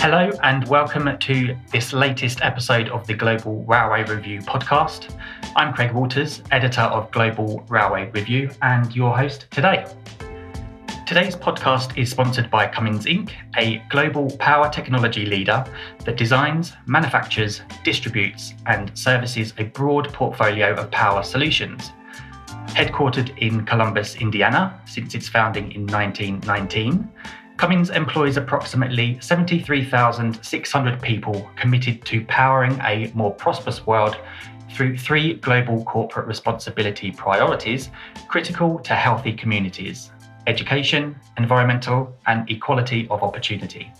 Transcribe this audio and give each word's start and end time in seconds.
Hello, 0.00 0.30
and 0.44 0.66
welcome 0.68 1.18
to 1.18 1.56
this 1.72 1.92
latest 1.92 2.40
episode 2.40 2.88
of 2.90 3.04
the 3.08 3.14
Global 3.14 3.64
Railway 3.64 4.04
Review 4.04 4.40
podcast. 4.40 5.12
I'm 5.56 5.74
Craig 5.74 5.92
Waters, 5.92 6.40
editor 6.52 6.82
of 6.82 7.10
Global 7.10 7.64
Railway 7.68 8.08
Review, 8.12 8.48
and 8.62 8.94
your 8.94 9.14
host 9.14 9.48
today. 9.50 9.84
Today's 11.04 11.34
podcast 11.34 11.98
is 11.98 12.10
sponsored 12.10 12.48
by 12.48 12.68
Cummins 12.68 13.06
Inc., 13.06 13.32
a 13.56 13.82
global 13.90 14.30
power 14.36 14.70
technology 14.70 15.26
leader 15.26 15.64
that 16.04 16.16
designs, 16.16 16.74
manufactures, 16.86 17.62
distributes, 17.82 18.54
and 18.66 18.96
services 18.96 19.52
a 19.58 19.64
broad 19.64 20.12
portfolio 20.12 20.74
of 20.74 20.92
power 20.92 21.24
solutions. 21.24 21.90
Headquartered 22.68 23.36
in 23.38 23.66
Columbus, 23.66 24.14
Indiana, 24.14 24.80
since 24.86 25.16
its 25.16 25.28
founding 25.28 25.72
in 25.72 25.86
1919, 25.88 27.10
Cummins 27.58 27.90
employs 27.90 28.36
approximately 28.36 29.18
73,600 29.20 31.02
people 31.02 31.50
committed 31.56 32.04
to 32.04 32.24
powering 32.26 32.80
a 32.84 33.10
more 33.14 33.34
prosperous 33.34 33.84
world 33.84 34.16
through 34.70 34.96
three 34.96 35.34
global 35.34 35.84
corporate 35.84 36.28
responsibility 36.28 37.10
priorities 37.10 37.90
critical 38.28 38.78
to 38.78 38.94
healthy 38.94 39.32
communities 39.32 40.12
education, 40.46 41.14
environmental, 41.36 42.16
and 42.26 42.48
equality 42.48 43.06
of 43.10 43.22
opportunity. 43.22 43.92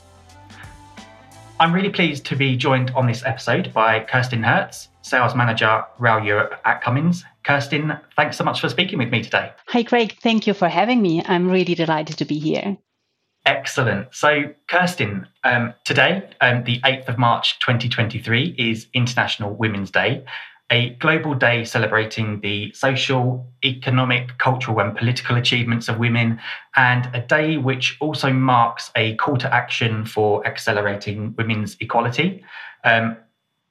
I'm 1.61 1.75
really 1.75 1.91
pleased 1.91 2.25
to 2.27 2.37
be 2.37 2.57
joined 2.57 2.91
on 2.93 3.07
this 3.07 3.23
episode 3.27 3.75
by 3.75 4.01
Kerstin 4.01 4.43
Hertz, 4.43 4.89
Sales 5.03 5.35
Manager, 5.35 5.85
Rail 5.99 6.25
Europe 6.25 6.59
at 6.65 6.81
Cummins. 6.81 7.23
Kerstin, 7.45 8.01
thanks 8.17 8.39
so 8.39 8.45
much 8.45 8.63
for 8.63 8.71
speaking 8.71 8.99
with 8.99 9.11
me 9.11 9.23
today. 9.23 9.53
Hi, 9.67 9.83
Craig. 9.83 10.17
Thank 10.23 10.47
you 10.47 10.55
for 10.55 10.69
having 10.69 11.03
me. 11.03 11.23
I'm 11.27 11.51
really 11.51 11.75
delighted 11.75 12.17
to 12.17 12.25
be 12.25 12.39
here. 12.39 12.79
Excellent. 13.49 14.15
So, 14.15 14.53
Kirsten, 14.67 15.27
um, 15.43 15.73
today, 15.87 16.29
um, 16.43 16.65
the 16.65 16.81
8th 16.81 17.09
of 17.09 17.17
March 17.17 17.59
2023, 17.61 18.55
is 18.59 18.89
International 18.93 19.55
Women's 19.55 19.91
Day, 19.91 20.23
a 20.71 20.91
global 21.01 21.33
day 21.33 21.65
celebrating 21.65 22.41
the 22.41 22.71
social, 22.75 23.51
economic, 23.65 24.37
cultural, 24.37 24.81
and 24.81 24.95
political 24.95 25.37
achievements 25.37 25.89
of 25.89 25.99
women, 25.99 26.39
and 26.77 27.09
a 27.15 27.23
day 27.23 27.57
which 27.57 27.97
also 28.03 28.31
marks 28.31 28.91
a 28.97 29.15
call 29.15 29.39
to 29.39 29.51
action 29.51 30.05
for 30.05 30.47
accelerating 30.47 31.35
women's 31.39 31.75
equality. 31.81 32.45
Um, 32.85 33.17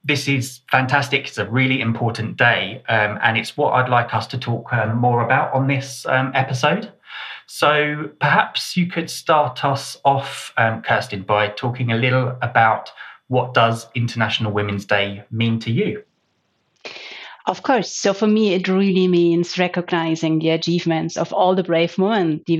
this 0.02 0.26
is 0.26 0.60
fantastic. 0.72 1.28
It's 1.28 1.38
a 1.38 1.48
really 1.48 1.80
important 1.80 2.36
day, 2.36 2.82
um, 2.88 3.16
and 3.22 3.38
it's 3.38 3.56
what 3.56 3.74
I'd 3.74 3.88
like 3.88 4.12
us 4.12 4.26
to 4.28 4.38
talk 4.38 4.72
um, 4.72 4.96
more 4.96 5.24
about 5.24 5.54
on 5.54 5.68
this 5.68 6.04
um, 6.06 6.32
episode. 6.34 6.92
So 7.50 8.10
perhaps 8.20 8.76
you 8.76 8.86
could 8.86 9.08
start 9.08 9.64
us 9.64 9.96
off, 10.04 10.52
um, 10.58 10.82
Kerstin, 10.82 11.24
by 11.26 11.48
talking 11.48 11.90
a 11.90 11.96
little 11.96 12.36
about 12.42 12.92
what 13.28 13.54
does 13.54 13.86
International 13.94 14.52
Women's 14.52 14.84
Day 14.84 15.24
mean 15.30 15.58
to 15.60 15.72
you? 15.72 16.02
Of 17.48 17.62
course. 17.62 17.90
So 17.90 18.12
for 18.12 18.26
me, 18.26 18.52
it 18.52 18.68
really 18.68 19.08
means 19.08 19.58
recognizing 19.58 20.38
the 20.38 20.50
achievements 20.50 21.16
of 21.16 21.32
all 21.32 21.54
the 21.54 21.62
brave 21.62 21.96
women 21.96 22.42
that 22.46 22.58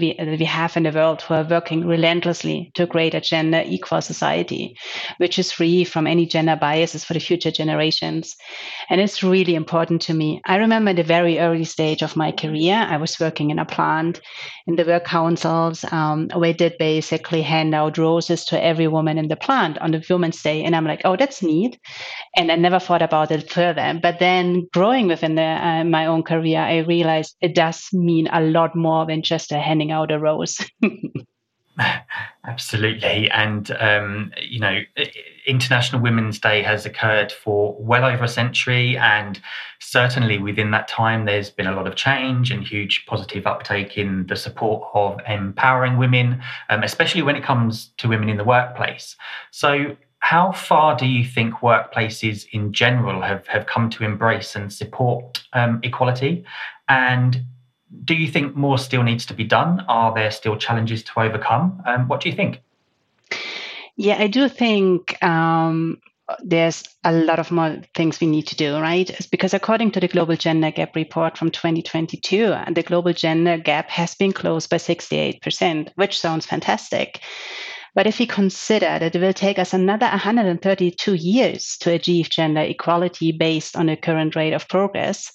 we, 0.00 0.14
that 0.14 0.38
we 0.38 0.44
have 0.46 0.78
in 0.78 0.84
the 0.84 0.92
world 0.92 1.20
who 1.20 1.34
are 1.34 1.44
working 1.44 1.86
relentlessly 1.86 2.70
to 2.72 2.86
create 2.86 3.12
a 3.12 3.20
gender 3.20 3.62
equal 3.66 4.00
society, 4.00 4.78
which 5.18 5.38
is 5.38 5.52
free 5.52 5.84
from 5.84 6.06
any 6.06 6.24
gender 6.24 6.56
biases 6.56 7.04
for 7.04 7.12
the 7.12 7.20
future 7.20 7.50
generations. 7.50 8.34
And 8.90 9.00
it's 9.00 9.22
really 9.22 9.54
important 9.54 10.02
to 10.02 10.14
me. 10.14 10.42
I 10.44 10.56
remember 10.56 10.92
the 10.92 11.04
very 11.04 11.38
early 11.38 11.62
stage 11.62 12.02
of 12.02 12.16
my 12.16 12.32
career, 12.32 12.74
I 12.74 12.96
was 12.96 13.20
working 13.20 13.50
in 13.50 13.60
a 13.60 13.64
plant 13.64 14.20
in 14.66 14.74
the 14.74 14.84
work 14.84 15.04
councils. 15.04 15.84
Um, 15.92 16.28
we 16.36 16.52
did 16.52 16.74
basically 16.76 17.40
hand 17.40 17.72
out 17.72 17.98
roses 17.98 18.44
to 18.46 18.62
every 18.62 18.88
woman 18.88 19.16
in 19.16 19.28
the 19.28 19.36
plant 19.36 19.78
on 19.78 19.92
the 19.92 20.04
Women's 20.10 20.42
Day. 20.42 20.64
And 20.64 20.74
I'm 20.74 20.86
like, 20.86 21.02
oh, 21.04 21.16
that's 21.16 21.40
neat. 21.40 21.78
And 22.36 22.50
I 22.50 22.56
never 22.56 22.80
thought 22.80 23.02
about 23.02 23.30
it 23.30 23.48
further. 23.48 23.98
But 24.02 24.18
then 24.18 24.66
growing 24.74 25.06
within 25.06 25.36
the, 25.36 25.42
uh, 25.42 25.84
my 25.84 26.06
own 26.06 26.24
career, 26.24 26.60
I 26.60 26.78
realized 26.78 27.36
it 27.40 27.54
does 27.54 27.88
mean 27.92 28.28
a 28.32 28.40
lot 28.40 28.74
more 28.74 29.06
than 29.06 29.22
just 29.22 29.52
uh, 29.52 29.60
handing 29.60 29.92
out 29.92 30.10
a 30.10 30.18
rose. 30.18 30.58
Absolutely. 32.44 33.30
And, 33.30 33.70
um, 33.78 34.32
you 34.40 34.60
know, 34.60 34.80
International 35.46 36.00
Women's 36.00 36.38
Day 36.38 36.62
has 36.62 36.86
occurred 36.86 37.30
for 37.32 37.76
well 37.78 38.04
over 38.04 38.24
a 38.24 38.28
century. 38.28 38.96
And 38.96 39.40
certainly 39.78 40.38
within 40.38 40.70
that 40.72 40.88
time, 40.88 41.26
there's 41.26 41.50
been 41.50 41.66
a 41.66 41.74
lot 41.74 41.86
of 41.86 41.96
change 41.96 42.50
and 42.50 42.66
huge 42.66 43.04
positive 43.06 43.46
uptake 43.46 43.96
in 43.96 44.26
the 44.26 44.36
support 44.36 44.88
of 44.94 45.20
empowering 45.26 45.96
women, 45.96 46.42
um, 46.70 46.82
especially 46.82 47.22
when 47.22 47.36
it 47.36 47.44
comes 47.44 47.90
to 47.98 48.08
women 48.08 48.28
in 48.28 48.36
the 48.36 48.44
workplace. 48.44 49.16
So, 49.50 49.96
how 50.22 50.52
far 50.52 50.96
do 50.96 51.06
you 51.06 51.24
think 51.24 51.54
workplaces 51.54 52.46
in 52.52 52.74
general 52.74 53.22
have, 53.22 53.46
have 53.46 53.64
come 53.64 53.88
to 53.88 54.04
embrace 54.04 54.54
and 54.54 54.70
support 54.70 55.42
um, 55.54 55.80
equality? 55.82 56.44
And 56.90 57.42
do 58.04 58.14
you 58.14 58.28
think 58.28 58.56
more 58.56 58.78
still 58.78 59.02
needs 59.02 59.26
to 59.26 59.34
be 59.34 59.44
done? 59.44 59.84
Are 59.88 60.14
there 60.14 60.30
still 60.30 60.56
challenges 60.56 61.02
to 61.04 61.20
overcome? 61.20 61.82
Um, 61.86 62.08
what 62.08 62.20
do 62.20 62.28
you 62.28 62.36
think? 62.36 62.62
Yeah, 63.96 64.16
I 64.18 64.28
do 64.28 64.48
think 64.48 65.22
um, 65.22 66.00
there's 66.42 66.84
a 67.04 67.12
lot 67.12 67.38
of 67.38 67.50
more 67.50 67.78
things 67.94 68.20
we 68.20 68.26
need 68.26 68.46
to 68.48 68.56
do, 68.56 68.78
right? 68.78 69.08
It's 69.10 69.26
because 69.26 69.54
according 69.54 69.90
to 69.92 70.00
the 70.00 70.08
Global 70.08 70.36
Gender 70.36 70.70
Gap 70.70 70.94
Report 70.94 71.36
from 71.36 71.50
2022, 71.50 72.54
the 72.72 72.82
global 72.82 73.12
gender 73.12 73.58
gap 73.58 73.90
has 73.90 74.14
been 74.14 74.32
closed 74.32 74.70
by 74.70 74.76
68%, 74.76 75.90
which 75.96 76.18
sounds 76.18 76.46
fantastic. 76.46 77.20
But 77.94 78.06
if 78.06 78.20
we 78.20 78.26
consider 78.26 78.98
that 78.98 79.14
it 79.16 79.20
will 79.20 79.32
take 79.32 79.58
us 79.58 79.74
another 79.74 80.06
132 80.06 81.14
years 81.14 81.76
to 81.80 81.92
achieve 81.92 82.30
gender 82.30 82.60
equality 82.60 83.32
based 83.32 83.76
on 83.76 83.86
the 83.86 83.96
current 83.96 84.36
rate 84.36 84.52
of 84.52 84.68
progress, 84.68 85.32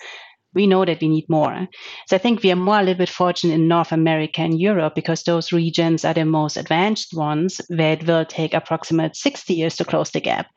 we 0.56 0.66
know 0.66 0.86
that 0.86 1.02
we 1.02 1.08
need 1.08 1.30
more. 1.30 1.68
So 2.08 2.16
I 2.16 2.20
think 2.20 2.42
we 2.42 2.52
are 2.52 2.56
more 2.56 2.80
a 2.80 2.84
little 2.84 3.00
bit 3.00 3.10
fortunate 3.10 3.54
in 3.54 3.68
North 3.68 3.92
America 3.92 4.42
and 4.42 4.60
Europe 4.60 4.96
because 4.96 5.24
those 5.24 5.52
regions 5.52 6.06
are 6.06 6.14
the 6.14 6.26
most 6.26 6.58
advanced 6.58 7.14
ones 7.14 7.62
where 7.68 7.94
it 7.94 8.08
will 8.08 8.26
take 8.26 8.54
approximately 8.54 9.14
60 9.14 9.54
years 9.54 9.76
to 9.76 9.86
close 9.86 10.12
the 10.12 10.22
gap 10.22 10.48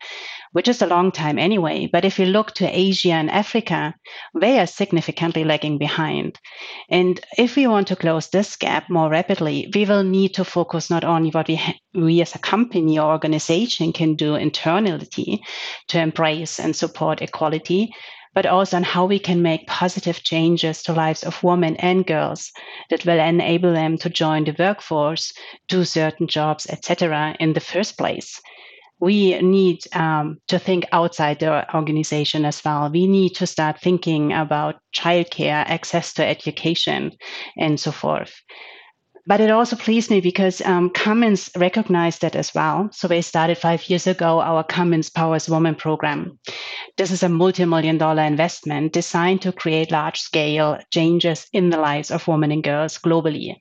which 0.53 0.69
is 0.69 0.83
a 0.83 0.87
long 0.87 1.13
time 1.13 1.39
anyway. 1.39 1.89
But 1.91 2.05
if 2.05 2.19
you 2.19 2.27
look 2.27 2.53
to 2.55 2.67
Asia 2.67 3.13
and 3.13 3.31
Africa, 3.31 3.95
they 4.39 4.59
are 4.59 4.67
significantly 4.67 5.45
lagging 5.45 5.79
behind. 5.79 6.39
And 6.89 7.21
if 7.37 7.57
we 7.57 7.67
want 7.67 7.89
to 7.89 7.97
close 7.97 8.29
this 8.29 8.57
gap 8.57 8.89
more 8.89 9.11
rapidly, 9.11 9.71
we 9.75 9.85
will 9.85 10.03
need 10.03 10.35
to 10.35 10.45
focus 10.45 10.91
not 10.91 11.05
only 11.05 11.31
what 11.31 11.49
we, 11.49 11.57
ha- 11.57 11.79
we 11.95 12.21
as 12.23 12.35
a 12.35 12.39
company 12.39 12.99
or 12.99 13.11
organization 13.11 13.93
can 13.93 14.15
do 14.15 14.35
internally 14.35 15.43
to 15.89 16.01
embrace 16.01 16.59
and 16.59 16.75
support 16.75 17.23
equality, 17.23 17.93
but 18.39 18.47
also 18.47 18.77
on 18.77 18.85
how 18.85 19.05
we 19.05 19.19
can 19.19 19.43
make 19.43 19.67
positive 19.67 20.23
changes 20.23 20.81
to 20.81 20.93
lives 20.93 21.25
of 21.25 21.43
women 21.43 21.75
and 21.79 22.07
girls 22.07 22.53
that 22.89 23.05
will 23.05 23.19
enable 23.19 23.73
them 23.73 23.99
to 23.99 24.09
join 24.09 24.45
the 24.45 24.55
workforce, 24.57 25.33
do 25.67 25.85
certain 25.85 26.29
jobs, 26.29 26.65
etc. 26.71 27.35
in 27.41 27.53
the 27.53 27.59
first 27.73 27.99
place 27.99 28.41
we 29.01 29.41
need 29.41 29.79
um, 29.93 30.39
to 30.47 30.59
think 30.59 30.85
outside 30.93 31.39
the 31.41 31.75
organization 31.75 32.45
as 32.45 32.65
well. 32.65 32.91
We 32.91 33.07
need 33.07 33.35
to 33.37 33.47
start 33.47 33.81
thinking 33.81 34.33
about 34.33 34.77
childcare, 34.95 35.65
access 35.67 36.13
to 36.15 36.25
education, 36.25 37.13
and 37.57 37.79
so 37.79 37.93
forth. 37.93 38.35
But 39.29 39.43
it 39.43 39.51
also 39.51 39.77
pleased 39.77 40.11
me 40.11 40.23
because 40.23 40.63
um, 40.63 40.89
Cummins 40.89 41.51
recognized 41.55 42.23
that 42.23 42.35
as 42.35 42.55
well. 42.55 42.89
So 42.93 43.07
they 43.07 43.21
started 43.21 43.59
five 43.59 43.87
years 43.91 44.07
ago 44.07 44.41
our 44.41 44.65
Cummins 44.65 45.11
Powers 45.11 45.51
Women 45.51 45.75
program. 45.75 46.39
This 46.97 47.11
is 47.11 47.23
a 47.23 47.29
multi 47.29 47.67
million 47.67 47.99
dollar 47.99 48.23
investment 48.23 48.95
designed 48.95 49.43
to 49.43 49.53
create 49.53 49.93
large 49.93 50.19
scale 50.19 50.79
changes 50.91 51.47
in 51.53 51.69
the 51.69 51.77
lives 51.77 52.11
of 52.11 52.27
women 52.27 52.51
and 52.51 52.65
girls 52.65 52.97
globally 52.97 53.55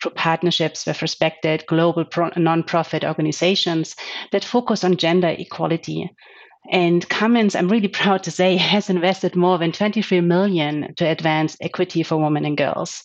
through 0.00 0.12
partnerships 0.12 0.86
with 0.86 1.02
respected 1.02 1.64
global 1.66 2.04
pro- 2.04 2.30
nonprofit 2.30 3.02
organizations 3.02 3.96
that 4.30 4.44
focus 4.44 4.84
on 4.84 4.98
gender 4.98 5.34
equality. 5.36 6.08
And 6.70 7.08
Cummins, 7.08 7.56
I'm 7.56 7.68
really 7.68 7.88
proud 8.02 8.22
to 8.22 8.30
say, 8.30 8.56
has 8.56 8.88
invested 8.88 9.34
more 9.34 9.58
than 9.58 9.72
23 9.72 10.20
million 10.20 10.94
to 10.94 11.04
advance 11.04 11.56
equity 11.60 12.04
for 12.04 12.18
women 12.18 12.44
and 12.44 12.56
girls. 12.56 13.02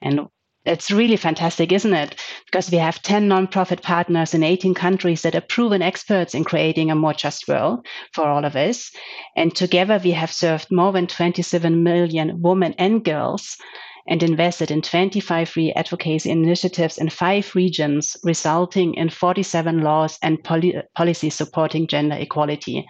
And 0.00 0.22
it's 0.64 0.90
really 0.90 1.16
fantastic, 1.16 1.72
isn't 1.72 1.92
it? 1.92 2.14
Because 2.46 2.70
we 2.70 2.78
have 2.78 3.02
10 3.02 3.28
nonprofit 3.28 3.82
partners 3.82 4.32
in 4.32 4.44
18 4.44 4.74
countries 4.74 5.22
that 5.22 5.34
are 5.34 5.40
proven 5.40 5.82
experts 5.82 6.34
in 6.34 6.44
creating 6.44 6.90
a 6.90 6.94
more 6.94 7.14
just 7.14 7.48
world 7.48 7.84
for 8.12 8.24
all 8.26 8.44
of 8.44 8.54
us. 8.54 8.92
And 9.36 9.54
together 9.54 10.00
we 10.02 10.12
have 10.12 10.32
served 10.32 10.70
more 10.70 10.92
than 10.92 11.08
27 11.08 11.82
million 11.82 12.40
women 12.42 12.74
and 12.78 13.04
girls 13.04 13.56
and 14.06 14.22
invested 14.22 14.70
in 14.70 14.82
25 14.82 15.48
free 15.48 15.72
advocacy 15.72 16.30
initiatives 16.30 16.98
in 16.98 17.08
five 17.08 17.54
regions, 17.54 18.16
resulting 18.24 18.94
in 18.94 19.10
47 19.10 19.80
laws 19.80 20.18
and 20.22 20.42
poli- 20.42 20.82
policies 20.94 21.34
supporting 21.34 21.86
gender 21.86 22.16
equality. 22.16 22.86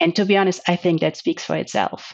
And 0.00 0.16
to 0.16 0.24
be 0.24 0.36
honest, 0.36 0.60
I 0.66 0.76
think 0.76 1.00
that 1.00 1.16
speaks 1.16 1.44
for 1.44 1.56
itself. 1.56 2.12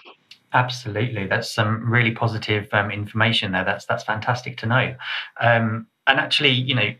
Absolutely, 0.52 1.26
that's 1.26 1.50
some 1.50 1.90
really 1.90 2.12
positive 2.12 2.68
um, 2.72 2.90
information 2.90 3.52
there. 3.52 3.64
That's 3.64 3.84
that's 3.84 4.04
fantastic 4.04 4.56
to 4.58 4.66
know. 4.66 4.94
Um, 5.40 5.86
and 6.06 6.20
actually, 6.20 6.52
you 6.52 6.74
know, 6.74 6.94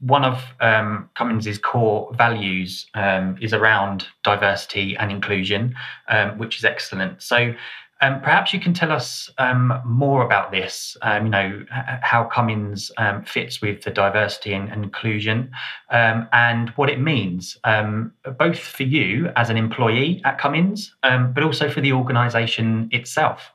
one 0.00 0.24
of 0.24 0.42
um, 0.60 1.08
Cummins's 1.14 1.58
core 1.58 2.12
values 2.14 2.86
um, 2.94 3.36
is 3.40 3.52
around 3.52 4.08
diversity 4.24 4.96
and 4.96 5.12
inclusion, 5.12 5.74
um, 6.08 6.38
which 6.38 6.58
is 6.58 6.64
excellent. 6.64 7.22
So, 7.22 7.54
um, 8.02 8.20
perhaps 8.20 8.52
you 8.52 8.60
can 8.60 8.74
tell 8.74 8.92
us 8.92 9.30
um, 9.38 9.80
more 9.84 10.24
about 10.24 10.50
this. 10.52 10.96
Um, 11.00 11.24
you 11.24 11.30
know 11.30 11.64
how 12.02 12.24
Cummins 12.24 12.90
fits 13.24 13.62
with 13.62 13.82
the 13.82 13.90
diversity 13.90 14.52
and, 14.52 14.70
inclusion, 14.70 15.50
and 15.90 16.68
what 16.70 16.90
it 16.90 17.00
means, 17.00 17.56
both 18.38 18.58
for 18.58 18.82
you 18.82 19.30
as 19.36 19.48
an 19.48 19.56
employee 19.56 20.20
at 20.24 20.38
Cummins, 20.38 20.94
but 21.02 21.42
also 21.42 21.70
for 21.70 21.80
the 21.80 21.92
organisation 21.92 22.88
itself. 22.92 23.52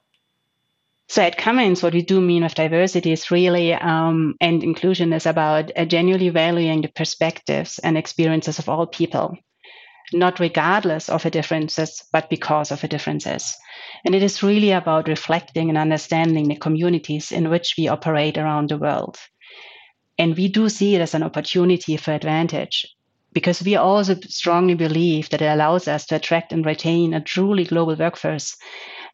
So 1.10 1.22
at 1.22 1.38
Cummins, 1.38 1.82
what 1.82 1.94
we 1.94 2.02
do 2.02 2.20
mean 2.20 2.44
with 2.44 2.54
diversity 2.54 3.14
is 3.14 3.32
really, 3.32 3.74
um, 3.74 4.36
and 4.42 4.62
inclusion 4.62 5.14
is 5.14 5.26
about 5.26 5.72
uh, 5.78 5.86
genuinely 5.86 6.30
valuing 6.30 6.82
the 6.82 6.90
perspectives 6.90 7.80
and 7.80 7.98
experiences 7.98 8.60
of 8.60 8.68
all 8.68 8.86
people, 8.86 9.38
not 10.14 10.40
regardless 10.40 11.10
of 11.10 11.24
the 11.24 11.30
differences, 11.30 12.04
but 12.12 12.30
because 12.30 12.72
of 12.72 12.82
the 12.82 12.88
differences. 12.88 13.56
And 14.06 14.16
it 14.16 14.24
is 14.24 14.44
really 14.44 14.72
about 14.72 15.08
reflecting 15.08 15.70
and 15.70 15.78
understanding 15.78 16.48
the 16.48 16.56
communities 16.56 17.32
in 17.32 17.50
which 17.50 17.76
we 17.78 17.88
operate 17.88 18.38
around 18.38 18.70
the 18.70 18.78
world. 18.78 19.18
And 20.18 20.36
we 20.36 20.48
do 20.48 20.70
see 20.70 20.96
it 20.96 21.02
as 21.02 21.14
an 21.14 21.24
opportunity 21.24 21.98
for 21.98 22.14
advantage 22.14 22.86
because 23.34 23.62
we 23.62 23.76
also 23.76 24.16
strongly 24.22 24.74
believe 24.74 25.30
that 25.30 25.42
it 25.42 25.46
allows 25.48 25.88
us 25.88 26.06
to 26.08 26.16
attract 26.16 26.52
and 26.52 26.66
retain 26.66 27.14
a 27.14 27.22
truly 27.22 27.66
global 27.66 27.96
workforce 27.96 28.56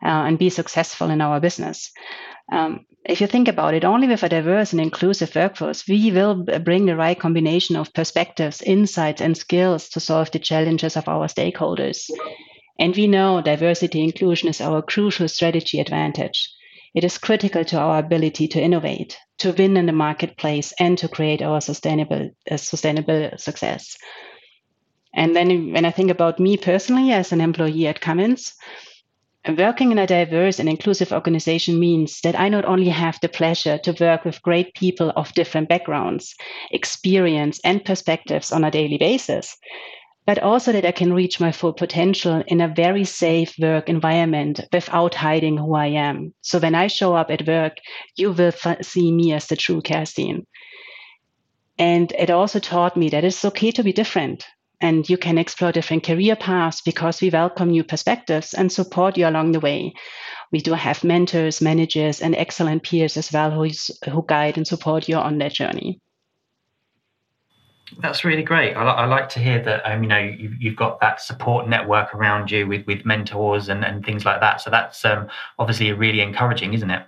uh, 0.03 0.07
and 0.07 0.39
be 0.39 0.49
successful 0.49 1.09
in 1.09 1.19
our 1.19 1.39
business. 1.39 1.91
Um, 2.51 2.85
if 3.05 3.19
you 3.19 3.27
think 3.27 3.47
about 3.47 3.73
it, 3.73 3.83
only 3.83 4.07
with 4.07 4.23
a 4.23 4.29
diverse 4.29 4.71
and 4.71 4.81
inclusive 4.81 5.35
workforce, 5.35 5.87
we 5.87 6.11
will 6.11 6.35
bring 6.35 6.85
the 6.85 6.95
right 6.95 7.19
combination 7.19 7.75
of 7.75 7.93
perspectives, 7.93 8.61
insights, 8.61 9.21
and 9.21 9.35
skills 9.37 9.89
to 9.89 9.99
solve 9.99 10.31
the 10.31 10.39
challenges 10.39 10.95
of 10.95 11.07
our 11.07 11.27
stakeholders. 11.27 12.09
And 12.79 12.95
we 12.95 13.07
know 13.07 13.41
diversity 13.41 14.01
inclusion 14.03 14.49
is 14.49 14.61
our 14.61 14.81
crucial 14.81 15.27
strategy 15.27 15.79
advantage. 15.79 16.49
It 16.95 17.03
is 17.03 17.17
critical 17.17 17.65
to 17.65 17.77
our 17.77 17.99
ability 17.99 18.47
to 18.49 18.61
innovate, 18.61 19.17
to 19.39 19.51
win 19.51 19.77
in 19.77 19.85
the 19.85 19.93
marketplace, 19.93 20.73
and 20.79 20.97
to 20.99 21.07
create 21.07 21.41
our 21.41 21.59
sustainable, 21.59 22.29
uh, 22.49 22.57
sustainable 22.57 23.31
success. 23.37 23.97
And 25.15 25.35
then 25.35 25.73
when 25.73 25.85
I 25.85 25.91
think 25.91 26.09
about 26.09 26.39
me 26.39 26.57
personally 26.57 27.11
as 27.11 27.31
an 27.31 27.41
employee 27.41 27.87
at 27.87 28.01
Cummins, 28.01 28.53
Working 29.45 29.91
in 29.91 29.99
a 29.99 30.07
diverse 30.07 30.57
and 30.57 30.69
inclusive 30.69 31.11
organization 31.11 31.77
means 31.77 32.21
that 32.21 32.39
I 32.39 32.47
not 32.47 32.63
only 32.63 32.87
have 32.87 33.19
the 33.19 33.27
pleasure 33.27 33.77
to 33.79 33.95
work 33.99 34.23
with 34.23 34.41
great 34.41 34.73
people 34.73 35.11
of 35.17 35.33
different 35.33 35.67
backgrounds, 35.67 36.33
experience, 36.71 37.59
and 37.65 37.83
perspectives 37.83 38.53
on 38.53 38.63
a 38.63 38.71
daily 38.71 38.97
basis, 38.97 39.57
but 40.25 40.39
also 40.39 40.71
that 40.71 40.85
I 40.85 40.93
can 40.93 41.11
reach 41.11 41.41
my 41.41 41.51
full 41.51 41.73
potential 41.73 42.41
in 42.47 42.61
a 42.61 42.73
very 42.73 43.03
safe 43.03 43.53
work 43.59 43.89
environment 43.89 44.61
without 44.71 45.13
hiding 45.13 45.57
who 45.57 45.75
I 45.75 45.87
am. 45.87 46.33
So 46.39 46.59
when 46.59 46.73
I 46.73 46.87
show 46.87 47.13
up 47.13 47.29
at 47.29 47.45
work, 47.45 47.79
you 48.15 48.31
will 48.31 48.53
see 48.81 49.11
me 49.11 49.33
as 49.33 49.47
the 49.47 49.57
true 49.57 49.81
Kerstin. 49.81 50.45
And 51.77 52.13
it 52.13 52.29
also 52.29 52.59
taught 52.59 52.95
me 52.95 53.09
that 53.09 53.25
it's 53.25 53.43
okay 53.43 53.71
to 53.71 53.83
be 53.83 53.91
different 53.91 54.45
and 54.83 55.09
you 55.09 55.17
can 55.17 55.37
explore 55.37 55.71
different 55.71 56.03
career 56.03 56.35
paths 56.35 56.81
because 56.81 57.21
we 57.21 57.29
welcome 57.29 57.69
new 57.69 57.85
perspectives 57.85 58.53
and 58.53 58.69
support 58.69 59.17
you 59.17 59.25
along 59.25 59.53
the 59.53 59.61
way. 59.61 59.93
We 60.51 60.59
do 60.59 60.73
have 60.73 61.05
mentors, 61.05 61.61
managers, 61.61 62.21
and 62.21 62.35
excellent 62.35 62.83
peers 62.83 63.15
as 63.15 63.31
well 63.31 63.49
who, 63.49 63.69
who 64.11 64.25
guide 64.27 64.57
and 64.57 64.67
support 64.67 65.07
you 65.07 65.15
on 65.15 65.37
that 65.37 65.53
journey. 65.53 66.01
That's 67.99 68.25
really 68.25 68.43
great. 68.43 68.73
I, 68.73 68.83
I 68.83 69.05
like 69.05 69.29
to 69.29 69.39
hear 69.39 69.61
that. 69.63 69.89
Um, 69.89 70.03
you 70.03 70.09
know, 70.09 70.19
you've, 70.19 70.61
you've, 70.61 70.75
got 70.75 70.99
that 70.99 71.21
support 71.21 71.69
network 71.69 72.13
around 72.13 72.51
you 72.51 72.67
with 72.67 72.85
with 72.85 73.05
mentors 73.05 73.69
and, 73.69 73.85
and 73.85 74.03
things 74.03 74.25
like 74.25 74.41
that. 74.41 74.61
So 74.61 74.69
that's 74.69 75.05
um, 75.05 75.29
obviously 75.59 75.93
really 75.93 76.21
encouraging, 76.21 76.73
isn't 76.73 76.89
it? 76.89 77.05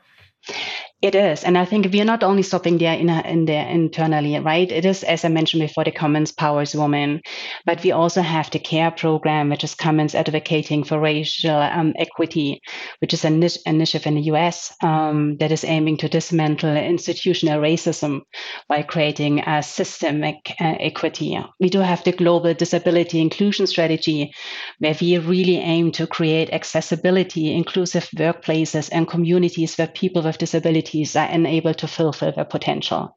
It 1.06 1.13
is, 1.13 1.44
and 1.44 1.56
I 1.56 1.66
think 1.66 1.94
we 1.94 2.02
are 2.02 2.12
not 2.13 2.24
only 2.24 2.42
stopping 2.42 2.80
there 2.80 2.98
in, 2.98 3.12
in 3.12 3.46
there 3.46 3.68
internally, 3.68 4.40
right? 4.40 4.72
It 4.72 4.86
is, 4.86 5.04
as 5.04 5.24
I 5.24 5.28
mentioned 5.28 5.62
before, 5.62 5.84
the 5.84 5.92
Cummins 5.92 6.31
Powers 6.31 6.74
Women, 6.74 7.22
but 7.63 7.84
we 7.84 7.92
also 7.92 8.24
have 8.24 8.50
the 8.50 8.57
CARE 8.57 8.90
program, 8.90 9.50
which 9.50 9.63
is 9.63 9.75
Cummins 9.75 10.16
advocating 10.16 10.84
for 10.84 11.00
racial 11.00 11.57
um, 11.57 11.94
equity, 12.00 12.60
which 13.02 13.13
is 13.13 13.24
an 13.24 13.34
initiative 13.68 14.07
in 14.07 14.16
the 14.16 14.22
U.S. 14.34 14.74
Um, 14.81 15.38
that 15.38 15.52
is 15.52 15.63
aiming 15.63 15.98
to 15.98 16.10
dismantle 16.10 16.75
institutional 16.75 17.62
racism 17.62 18.22
by 18.68 18.81
creating 18.81 19.42
a 19.42 19.62
systemic 19.62 20.56
uh, 20.60 20.74
equity. 20.80 21.38
We 21.60 21.69
do 21.69 21.81
have 21.81 22.04
the 22.04 22.13
Global 22.13 22.56
Disability 22.56 23.22
Inclusion 23.22 23.68
Strategy, 23.68 24.34
where 24.80 24.96
we 25.00 25.19
really 25.19 25.58
aim 25.58 25.92
to 25.92 26.08
create 26.08 26.50
accessibility, 26.51 27.54
inclusive 27.54 28.10
workplaces, 28.18 28.90
and 28.92 29.08
communities 29.08 29.78
where 29.78 29.88
people 29.88 30.24
with 30.24 30.40
disabilities 30.40 30.94
communities 30.95 31.15
are 31.15 31.30
enabled 31.30 31.77
to 31.80 31.88
fulfill 31.88 32.31
their 32.31 32.45
potential. 32.45 33.15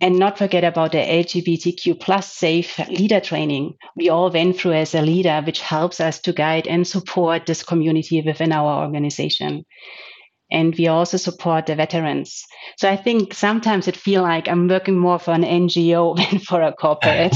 And 0.00 0.16
not 0.18 0.38
forget 0.38 0.62
about 0.62 0.92
the 0.92 0.98
LGBTQ 0.98 1.98
plus 1.98 2.32
safe 2.32 2.78
leader 2.88 3.20
training 3.20 3.74
we 3.96 4.10
all 4.10 4.30
went 4.30 4.56
through 4.56 4.74
as 4.74 4.94
a 4.94 5.02
leader, 5.02 5.42
which 5.44 5.60
helps 5.60 6.00
us 6.00 6.20
to 6.20 6.32
guide 6.32 6.68
and 6.68 6.86
support 6.86 7.46
this 7.46 7.64
community 7.64 8.22
within 8.22 8.52
our 8.52 8.84
organization. 8.84 9.64
And 10.52 10.74
we 10.78 10.86
also 10.86 11.16
support 11.16 11.66
the 11.66 11.74
veterans. 11.74 12.44
So 12.76 12.88
I 12.88 12.96
think 12.96 13.34
sometimes 13.34 13.88
it 13.88 13.96
feels 13.96 14.22
like 14.22 14.48
I'm 14.48 14.68
working 14.68 14.96
more 14.96 15.18
for 15.18 15.32
an 15.34 15.42
NGO 15.42 16.16
than 16.30 16.38
for 16.38 16.62
a 16.62 16.72
corporate. 16.72 17.34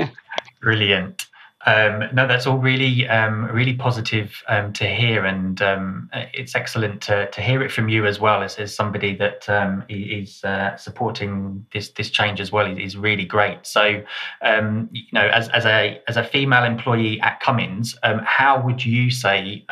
Brilliant. 0.60 1.26
Um, 1.66 2.04
no, 2.12 2.26
that's 2.26 2.46
all 2.46 2.58
really, 2.58 3.08
um, 3.08 3.46
really 3.46 3.74
positive 3.74 4.42
um, 4.48 4.72
to 4.74 4.86
hear, 4.86 5.24
and 5.24 5.60
um, 5.62 6.10
it's 6.12 6.54
excellent 6.54 7.00
to, 7.02 7.30
to 7.30 7.40
hear 7.40 7.62
it 7.62 7.72
from 7.72 7.88
you 7.88 8.04
as 8.04 8.20
well 8.20 8.42
as, 8.42 8.56
as 8.56 8.74
somebody 8.74 9.14
that 9.16 9.48
um, 9.48 9.82
is 9.88 10.44
uh, 10.44 10.76
supporting 10.76 11.64
this 11.72 11.90
this 11.90 12.10
change 12.10 12.40
as 12.40 12.52
well. 12.52 12.66
is 12.66 12.96
really 12.96 13.24
great. 13.24 13.66
So, 13.66 14.02
um, 14.42 14.90
you 14.92 15.04
know, 15.12 15.26
as, 15.28 15.48
as 15.50 15.64
a 15.64 16.02
as 16.06 16.16
a 16.16 16.24
female 16.24 16.64
employee 16.64 17.20
at 17.22 17.40
Cummins, 17.40 17.96
how 18.24 18.62
would 18.62 18.84
you 18.84 19.10
say 19.10 19.64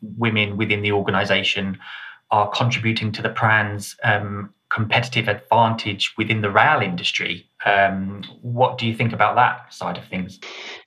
women 0.00 0.56
within 0.56 0.82
the 0.82 0.92
organisation 0.92 1.78
are 2.30 2.48
contributing 2.50 3.10
to 3.12 3.22
the 3.22 3.28
brand's 3.28 3.96
competitive 4.70 5.28
advantage 5.28 6.14
within 6.16 6.42
the 6.42 6.50
rail 6.50 6.80
industry? 6.80 7.46
What 8.42 8.76
do 8.78 8.86
you 8.86 8.94
think 8.94 9.12
about 9.12 9.36
that 9.36 9.72
side 9.72 9.96
of 9.96 10.04
things? 10.06 10.38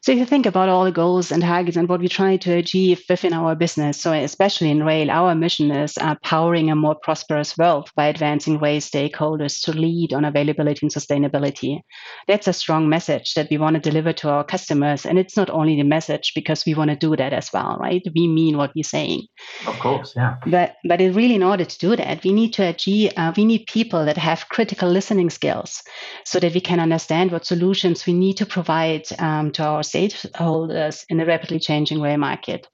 So 0.01 0.11
if 0.11 0.19
you 0.19 0.25
think 0.25 0.45
about 0.45 0.69
all 0.69 0.85
the 0.85 0.91
goals 0.91 1.31
and 1.31 1.41
targets 1.41 1.75
and 1.75 1.89
what 1.89 1.99
we 1.99 2.07
try 2.07 2.37
to 2.37 2.53
achieve 2.53 3.01
within 3.09 3.33
our 3.33 3.55
business, 3.55 3.99
so 3.99 4.13
especially 4.13 4.69
in 4.69 4.83
rail, 4.83 5.09
our 5.09 5.33
mission 5.33 5.71
is 5.71 5.97
uh, 5.97 6.15
powering 6.23 6.69
a 6.69 6.75
more 6.75 6.95
prosperous 6.95 7.57
world 7.57 7.89
by 7.95 8.07
advancing 8.07 8.59
rail 8.59 8.79
stakeholders 8.79 9.61
to 9.63 9.73
lead 9.73 10.13
on 10.13 10.23
availability 10.23 10.85
and 10.85 10.93
sustainability. 10.93 11.81
That's 12.27 12.47
a 12.47 12.53
strong 12.53 12.89
message 12.89 13.33
that 13.33 13.47
we 13.49 13.57
want 13.57 13.73
to 13.75 13.79
deliver 13.79 14.13
to 14.13 14.29
our 14.29 14.43
customers. 14.43 15.05
And 15.05 15.17
it's 15.17 15.35
not 15.35 15.49
only 15.49 15.77
the 15.77 15.83
message 15.83 16.33
because 16.35 16.63
we 16.65 16.75
want 16.75 16.91
to 16.91 16.95
do 16.95 17.15
that 17.15 17.33
as 17.33 17.49
well, 17.51 17.77
right? 17.79 18.03
We 18.15 18.27
mean 18.27 18.55
what 18.57 18.73
we're 18.75 18.83
saying. 18.83 19.23
Of 19.65 19.79
course, 19.79 20.13
yeah. 20.15 20.35
But 20.45 20.75
but 20.83 21.01
it 21.01 21.15
really 21.15 21.35
in 21.35 21.43
order 21.43 21.65
to 21.65 21.77
do 21.79 21.95
that, 21.95 22.23
we 22.23 22.33
need 22.33 22.53
to 22.53 22.63
achieve 22.63 23.13
uh, 23.17 23.33
we 23.35 23.45
need 23.45 23.65
people 23.65 24.05
that 24.05 24.17
have 24.17 24.49
critical 24.49 24.89
listening 24.89 25.31
skills 25.31 25.81
so 26.23 26.39
that 26.39 26.53
we 26.53 26.61
can 26.67 26.79
understand 26.81 27.31
what 27.31 27.45
solutions 27.45 28.05
we 28.05 28.13
need 28.13 28.37
to 28.37 28.45
provide 28.45 29.05
um, 29.19 29.51
to 29.53 29.63
our 29.63 29.81
stakeholders 29.81 31.05
in 31.09 31.19
a 31.19 31.25
rapidly 31.25 31.59
changing 31.59 32.01
rail 32.01 32.17
market. 32.17 32.67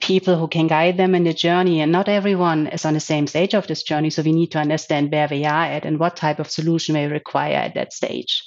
People 0.00 0.36
who 0.36 0.48
can 0.48 0.66
guide 0.66 0.98
them 0.98 1.14
in 1.14 1.24
the 1.24 1.32
journey, 1.32 1.80
and 1.80 1.90
not 1.90 2.08
everyone 2.08 2.66
is 2.66 2.84
on 2.84 2.94
the 2.94 3.00
same 3.00 3.26
stage 3.26 3.54
of 3.54 3.66
this 3.66 3.84
journey. 3.84 4.10
So 4.10 4.22
we 4.22 4.32
need 4.32 4.52
to 4.52 4.58
understand 4.58 5.10
where 5.10 5.28
we 5.30 5.46
are 5.46 5.64
at 5.64 5.86
and 5.86 5.98
what 5.98 6.16
type 6.16 6.40
of 6.40 6.50
solution 6.50 6.94
we 6.94 7.04
require 7.04 7.56
at 7.56 7.74
that 7.74 7.92
stage. 7.92 8.44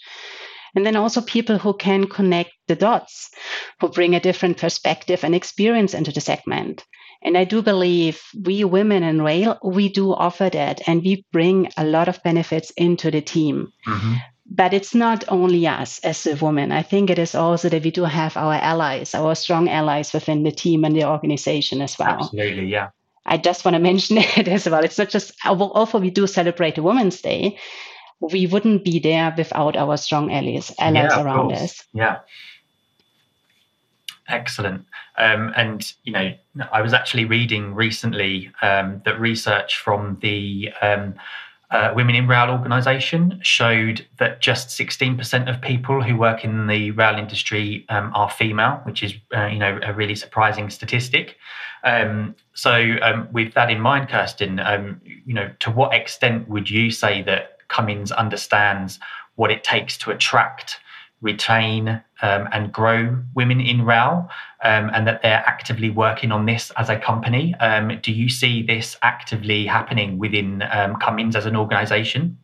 And 0.75 0.85
then 0.85 0.97
also 0.97 1.21
people 1.21 1.57
who 1.57 1.73
can 1.73 2.07
connect 2.07 2.51
the 2.67 2.75
dots, 2.75 3.31
who 3.79 3.89
bring 3.89 4.13
a 4.13 4.19
different 4.19 4.57
perspective 4.57 5.23
and 5.23 5.33
experience 5.33 5.93
into 5.93 6.11
the 6.11 6.21
segment. 6.21 6.83
And 7.23 7.37
I 7.37 7.45
do 7.45 7.61
believe 7.63 8.21
we 8.45 8.63
women 8.65 9.01
in 9.01 9.21
rail, 9.21 9.57
we 9.63 9.89
do 9.89 10.13
offer 10.13 10.49
that 10.49 10.87
and 10.87 11.01
we 11.01 11.25
bring 11.31 11.69
a 11.77 11.85
lot 11.85 12.07
of 12.07 12.21
benefits 12.21 12.71
into 12.77 13.09
the 13.09 13.21
team. 13.21 13.71
Mm-hmm 13.87 14.15
but 14.45 14.73
it's 14.73 14.93
not 14.93 15.23
only 15.27 15.67
us 15.67 15.99
as 15.99 16.25
a 16.25 16.35
woman. 16.35 16.71
I 16.71 16.83
think 16.83 17.09
it 17.09 17.17
is 17.19 17.33
also 17.35 17.69
that 17.69 17.83
we 17.83 17.91
do 17.91 18.03
have 18.03 18.37
our 18.37 18.53
allies, 18.53 19.15
our 19.15 19.35
strong 19.35 19.69
allies 19.69 20.13
within 20.13 20.43
the 20.43 20.51
team 20.51 20.85
and 20.85 20.95
the 20.95 21.05
organization 21.05 21.81
as 21.81 21.97
well. 21.97 22.19
Absolutely, 22.21 22.67
yeah. 22.67 22.89
I 23.25 23.37
just 23.37 23.65
want 23.65 23.75
to 23.75 23.79
mention 23.91 24.17
it 24.17 24.47
as 24.47 24.67
well. 24.69 24.83
It's 24.83 24.97
not 24.97 25.09
just, 25.09 25.33
although 25.45 25.99
we 25.99 26.11
do 26.11 26.27
celebrate 26.27 26.75
the 26.75 26.83
Women's 26.83 27.21
Day, 27.21 27.57
we 28.19 28.47
wouldn't 28.47 28.83
be 28.83 28.99
there 28.99 29.33
without 29.35 29.75
our 29.75 29.97
strong 29.97 30.31
allies, 30.31 30.71
allies 30.79 31.11
yeah, 31.11 31.21
around 31.21 31.51
us. 31.51 31.83
Yeah. 31.93 32.19
Excellent. 34.27 34.85
Um, 35.17 35.53
and, 35.55 35.91
you 36.03 36.13
know, 36.13 36.33
I 36.71 36.81
was 36.81 36.93
actually 36.93 37.25
reading 37.25 37.75
recently 37.75 38.51
um, 38.61 39.01
that 39.05 39.19
research 39.19 39.77
from 39.77 40.17
the 40.21 40.71
um, 40.81 41.15
uh, 41.71 41.91
Women 41.95 42.15
in 42.15 42.27
Rail 42.27 42.51
organisation 42.51 43.39
showed 43.41 44.05
that 44.19 44.41
just 44.41 44.69
16% 44.69 45.49
of 45.49 45.61
people 45.61 46.01
who 46.03 46.15
work 46.15 46.43
in 46.43 46.67
the 46.67 46.91
rail 46.91 47.17
industry 47.17 47.85
um, 47.89 48.11
are 48.13 48.29
female, 48.29 48.81
which 48.83 49.01
is 49.01 49.13
uh, 49.35 49.47
you 49.47 49.57
know 49.57 49.79
a 49.83 49.93
really 49.93 50.15
surprising 50.15 50.69
statistic. 50.69 51.37
Um, 51.83 52.35
so, 52.53 52.95
um, 53.01 53.27
with 53.31 53.53
that 53.53 53.69
in 53.69 53.79
mind, 53.79 54.09
Kirsten, 54.09 54.59
um, 54.59 55.01
you 55.03 55.33
know, 55.33 55.51
to 55.59 55.71
what 55.71 55.93
extent 55.93 56.47
would 56.49 56.69
you 56.69 56.91
say 56.91 57.21
that 57.23 57.67
Cummins 57.67 58.11
understands 58.11 58.99
what 59.35 59.51
it 59.51 59.63
takes 59.63 59.97
to 59.99 60.11
attract 60.11 60.79
retain 61.25 62.01
um, 62.21 62.47
and 62.53 62.71
grow 62.71 63.17
women 63.33 63.59
in 63.59 63.83
rail 63.83 64.29
um, 64.63 64.89
and 64.93 65.05
that 65.07 65.21
they're 65.21 65.43
actively 65.45 65.89
working 65.89 66.31
on 66.31 66.45
this 66.45 66.71
as 66.77 66.89
a 66.89 66.97
company. 66.97 67.53
Um, 67.59 67.99
do 68.01 68.13
you 68.13 68.29
see 68.29 68.63
this 68.63 68.95
actively 69.01 69.65
happening 69.65 70.17
within 70.19 70.63
um, 70.71 70.95
Cummins 71.01 71.35
as 71.35 71.45
an 71.45 71.55
organization? 71.55 72.37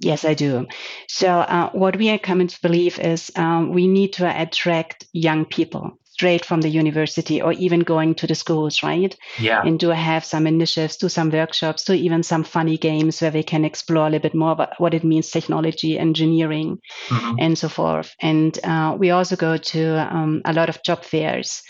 Yes, 0.00 0.24
I 0.24 0.34
do. 0.34 0.66
So, 1.06 1.28
uh, 1.28 1.70
what 1.70 1.96
we 1.96 2.08
at 2.08 2.24
Cummins 2.24 2.58
believe 2.58 2.98
is 2.98 3.30
um, 3.36 3.72
we 3.72 3.86
need 3.86 4.14
to 4.14 4.42
attract 4.42 5.06
young 5.12 5.44
people 5.44 5.96
straight 6.12 6.44
from 6.44 6.60
the 6.60 6.68
university 6.68 7.40
or 7.40 7.52
even 7.52 7.80
going 7.80 8.14
to 8.14 8.26
the 8.26 8.34
schools, 8.34 8.82
right? 8.82 9.16
Yeah. 9.38 9.62
And 9.64 9.78
do 9.78 9.88
have 9.88 10.24
some 10.24 10.46
initiatives, 10.46 10.96
do 10.98 11.08
some 11.08 11.30
workshops, 11.30 11.84
do 11.84 11.94
even 11.94 12.22
some 12.22 12.44
funny 12.44 12.76
games 12.76 13.20
where 13.20 13.30
they 13.30 13.42
can 13.42 13.64
explore 13.64 14.06
a 14.06 14.10
little 14.10 14.22
bit 14.22 14.34
more 14.34 14.52
about 14.52 14.78
what 14.78 14.94
it 14.94 15.04
means 15.04 15.30
technology, 15.30 15.98
engineering, 15.98 16.80
mm-hmm. 17.08 17.36
and 17.38 17.58
so 17.58 17.68
forth. 17.68 18.14
And 18.20 18.58
uh, 18.62 18.96
we 18.98 19.10
also 19.10 19.36
go 19.36 19.56
to 19.56 20.14
um, 20.14 20.42
a 20.44 20.52
lot 20.52 20.68
of 20.68 20.82
job 20.82 21.04
fairs 21.04 21.62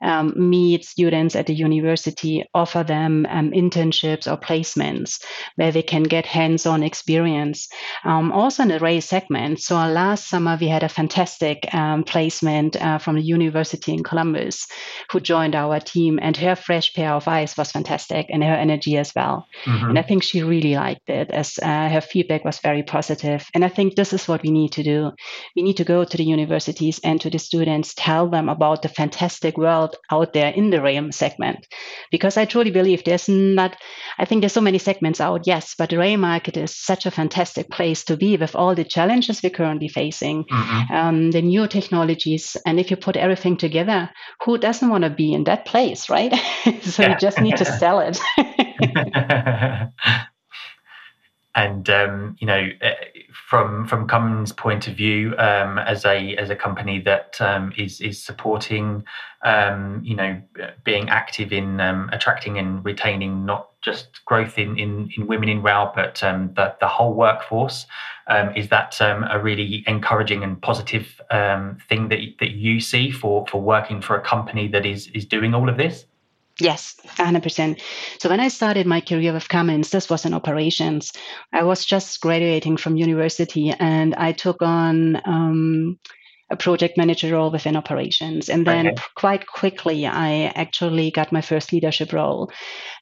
um, 0.00 0.32
meet 0.36 0.84
students 0.84 1.36
at 1.36 1.46
the 1.46 1.54
university, 1.54 2.44
offer 2.54 2.82
them 2.82 3.26
um, 3.28 3.50
internships 3.50 4.30
or 4.30 4.36
placements 4.36 5.22
where 5.56 5.72
they 5.72 5.82
can 5.82 6.04
get 6.04 6.26
hands 6.26 6.66
on 6.66 6.82
experience. 6.82 7.68
Um, 8.04 8.32
also 8.32 8.62
in 8.62 8.68
the 8.68 8.78
rail 8.78 9.00
segment. 9.00 9.60
So 9.60 9.74
last 9.74 10.28
summer, 10.28 10.56
we 10.60 10.68
had 10.68 10.82
a 10.82 10.88
fantastic 10.88 11.72
um, 11.74 12.04
placement 12.04 12.76
uh, 12.76 12.98
from 12.98 13.16
the 13.16 13.22
university 13.22 13.92
in 13.92 14.02
Columbus 14.04 14.66
who 15.10 15.20
joined 15.20 15.54
our 15.54 15.80
team, 15.80 16.18
and 16.20 16.36
her 16.36 16.54
fresh 16.54 16.94
pair 16.94 17.12
of 17.12 17.28
eyes 17.28 17.56
was 17.56 17.72
fantastic 17.72 18.26
and 18.28 18.44
her 18.44 18.54
energy 18.54 18.96
as 18.96 19.12
well. 19.14 19.46
Mm-hmm. 19.64 19.90
And 19.90 19.98
I 19.98 20.02
think 20.02 20.22
she 20.22 20.42
really 20.42 20.74
liked 20.74 21.08
it 21.08 21.30
as 21.30 21.58
uh, 21.62 21.88
her 21.88 22.00
feedback 22.00 22.44
was 22.44 22.58
very 22.60 22.82
positive. 22.82 23.46
And 23.54 23.64
I 23.64 23.68
think 23.68 23.94
this 23.94 24.12
is 24.12 24.28
what 24.28 24.42
we 24.42 24.50
need 24.50 24.72
to 24.72 24.82
do. 24.82 25.12
We 25.56 25.62
need 25.62 25.76
to 25.78 25.84
go 25.84 26.04
to 26.04 26.16
the 26.16 26.24
universities 26.24 27.00
and 27.02 27.20
to 27.20 27.30
the 27.30 27.38
students, 27.38 27.94
tell 27.94 28.28
them 28.28 28.48
about 28.48 28.82
the 28.82 28.88
fantastic 28.88 29.56
world 29.56 29.87
out 30.10 30.28
out 30.28 30.32
there 30.32 30.52
in 30.52 30.70
the 30.70 30.80
rail 30.80 31.10
segment. 31.12 31.66
Because 32.10 32.36
i 32.36 32.44
truly 32.44 32.70
believe 32.70 33.04
there's 33.04 33.28
not 33.28 33.76
i 34.18 34.24
think 34.24 34.40
there's 34.40 34.52
so 34.52 34.60
many 34.60 34.78
segments 34.78 35.20
out 35.20 35.46
yes 35.46 35.74
but 35.78 35.90
the 35.90 35.98
rail 35.98 36.18
market 36.18 36.56
is 36.56 36.76
such 36.76 37.06
a 37.06 37.10
fantastic 37.10 37.70
place 37.70 38.04
to 38.04 38.16
be 38.16 38.36
with 38.36 38.56
all 38.56 38.74
the 38.74 38.84
challenges 38.84 39.42
we're 39.42 39.50
currently 39.50 39.88
facing 39.88 40.44
mm-hmm. 40.44 40.94
um, 40.94 41.30
the 41.30 41.42
new 41.42 41.66
technologies. 41.66 42.56
And 42.66 42.80
if 42.80 42.90
you 42.90 42.96
put 42.96 43.16
everything 43.16 43.56
together 43.56 44.10
who 44.44 44.58
doesn't 44.58 44.88
want 44.88 45.04
to 45.04 45.10
be 45.10 45.32
in 45.32 45.44
that 45.44 45.64
place 45.66 46.10
right? 46.10 46.32
So 46.82 47.02
you 47.02 47.16
just 47.16 47.40
need 47.40 47.56
to 47.58 47.64
sell 47.64 48.00
it 48.00 48.18
and 51.58 51.90
um, 51.90 52.36
you 52.38 52.46
know 52.46 52.68
uh, 52.82 52.90
from 53.32 53.86
from 53.88 54.06
Cummins' 54.06 54.52
point 54.52 54.86
of 54.86 54.94
view 54.94 55.34
um, 55.38 55.78
as 55.78 56.04
a 56.04 56.36
as 56.36 56.50
a 56.50 56.56
company 56.56 57.00
that 57.00 57.36
um, 57.40 57.72
is 57.76 58.00
is 58.00 58.22
supporting 58.22 59.04
um, 59.42 60.00
you 60.04 60.14
know 60.14 60.40
being 60.84 61.08
active 61.08 61.52
in 61.52 61.80
um, 61.80 62.10
attracting 62.12 62.58
and 62.58 62.84
retaining 62.84 63.44
not 63.44 63.70
just 63.82 64.24
growth 64.24 64.56
in 64.56 64.78
in, 64.78 65.10
in 65.16 65.26
women 65.26 65.48
in 65.48 65.60
rail 65.60 65.90
but 65.94 66.22
um, 66.22 66.52
the, 66.54 66.74
the 66.80 66.86
whole 66.86 67.12
workforce 67.12 67.86
is 68.54 68.68
that 68.68 69.00
a 69.00 69.40
really 69.42 69.82
encouraging 69.86 70.44
and 70.44 70.62
positive 70.62 71.20
thing 71.88 72.08
that 72.08 72.20
that 72.38 72.50
you 72.52 72.78
see 72.80 73.10
for 73.10 73.44
for 73.48 73.60
working 73.60 74.00
for 74.00 74.14
a 74.14 74.20
company 74.20 74.68
that 74.68 74.86
is 74.86 75.08
is 75.08 75.24
doing 75.24 75.54
all 75.54 75.68
of 75.68 75.76
this 75.76 76.04
Yes, 76.60 76.96
100%. 77.18 77.80
So 78.18 78.28
when 78.28 78.40
I 78.40 78.48
started 78.48 78.86
my 78.86 79.00
career 79.00 79.32
with 79.32 79.48
Cummins, 79.48 79.90
this 79.90 80.10
was 80.10 80.24
in 80.24 80.34
operations. 80.34 81.12
I 81.52 81.62
was 81.62 81.84
just 81.84 82.20
graduating 82.20 82.78
from 82.78 82.96
university 82.96 83.70
and 83.70 84.14
I 84.16 84.32
took 84.32 84.60
on 84.60 85.20
um, 85.24 85.98
a 86.50 86.56
project 86.56 86.96
manager 86.96 87.32
role 87.32 87.52
within 87.52 87.76
operations. 87.76 88.48
And 88.48 88.66
then 88.66 88.88
okay. 88.88 89.02
quite 89.14 89.46
quickly, 89.46 90.06
I 90.06 90.52
actually 90.54 91.12
got 91.12 91.30
my 91.30 91.42
first 91.42 91.72
leadership 91.72 92.12
role 92.12 92.50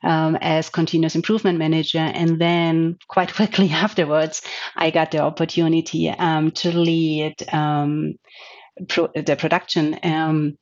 um, 0.03 0.37
as 0.41 0.69
continuous 0.69 1.15
improvement 1.15 1.59
manager. 1.59 1.99
And 1.99 2.39
then 2.39 2.99
quite 3.09 3.33
quickly 3.37 3.71
afterwards, 3.71 4.43
I 4.75 4.91
got 4.91 5.13
the 5.13 5.21
opportunity 5.21 6.11
um, 6.11 6.51
to 6.53 6.77
lead 6.77 7.37
um, 7.53 8.17
pro- 8.89 9.13
the 9.15 9.37
production 9.37 9.99
um, 10.03 10.59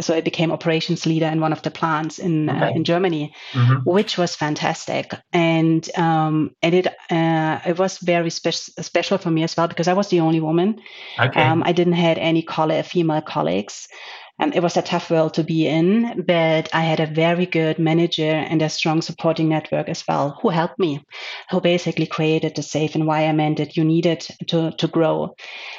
so 0.00 0.14
I 0.14 0.20
became 0.20 0.52
operations 0.52 1.06
leader 1.06 1.26
in 1.26 1.40
one 1.40 1.52
of 1.52 1.62
the 1.62 1.70
plants 1.70 2.18
in 2.18 2.48
uh, 2.48 2.52
okay. 2.52 2.64
uh, 2.66 2.70
in 2.70 2.84
Germany, 2.84 3.34
mm-hmm. 3.52 3.90
which 3.90 4.18
was 4.18 4.36
fantastic, 4.36 5.12
and 5.32 5.88
um, 5.96 6.54
and 6.62 6.74
it 6.74 6.86
uh, 7.10 7.60
it 7.66 7.78
was 7.78 7.98
very 7.98 8.30
spe- 8.30 8.50
special 8.50 9.18
for 9.18 9.30
me 9.30 9.42
as 9.44 9.56
well 9.56 9.68
because 9.68 9.88
I 9.88 9.94
was 9.94 10.08
the 10.08 10.20
only 10.20 10.40
woman. 10.40 10.80
Okay. 11.18 11.40
Um, 11.40 11.62
I 11.64 11.72
didn't 11.72 11.94
have 11.94 12.18
any 12.18 12.42
colleague, 12.42 12.84
female 12.84 13.22
colleagues, 13.22 13.88
um, 14.38 14.52
it 14.52 14.62
was 14.62 14.76
a 14.76 14.82
tough 14.82 15.10
world 15.10 15.34
to 15.34 15.42
be 15.42 15.66
in, 15.66 16.24
but 16.26 16.68
I 16.74 16.82
had 16.82 17.00
a 17.00 17.06
very 17.06 17.46
good 17.46 17.78
manager 17.78 18.30
and 18.30 18.60
a 18.60 18.68
strong 18.68 19.00
supporting 19.00 19.48
network 19.48 19.88
as 19.88 20.04
well 20.06 20.38
who 20.42 20.50
helped 20.50 20.78
me, 20.78 21.02
who 21.50 21.60
basically 21.60 22.06
created 22.06 22.54
the 22.54 22.62
safe 22.62 22.94
environment 22.94 23.56
that 23.58 23.76
you 23.76 23.84
needed 23.84 24.26
to, 24.48 24.72
to 24.72 24.88
grow. 24.88 25.34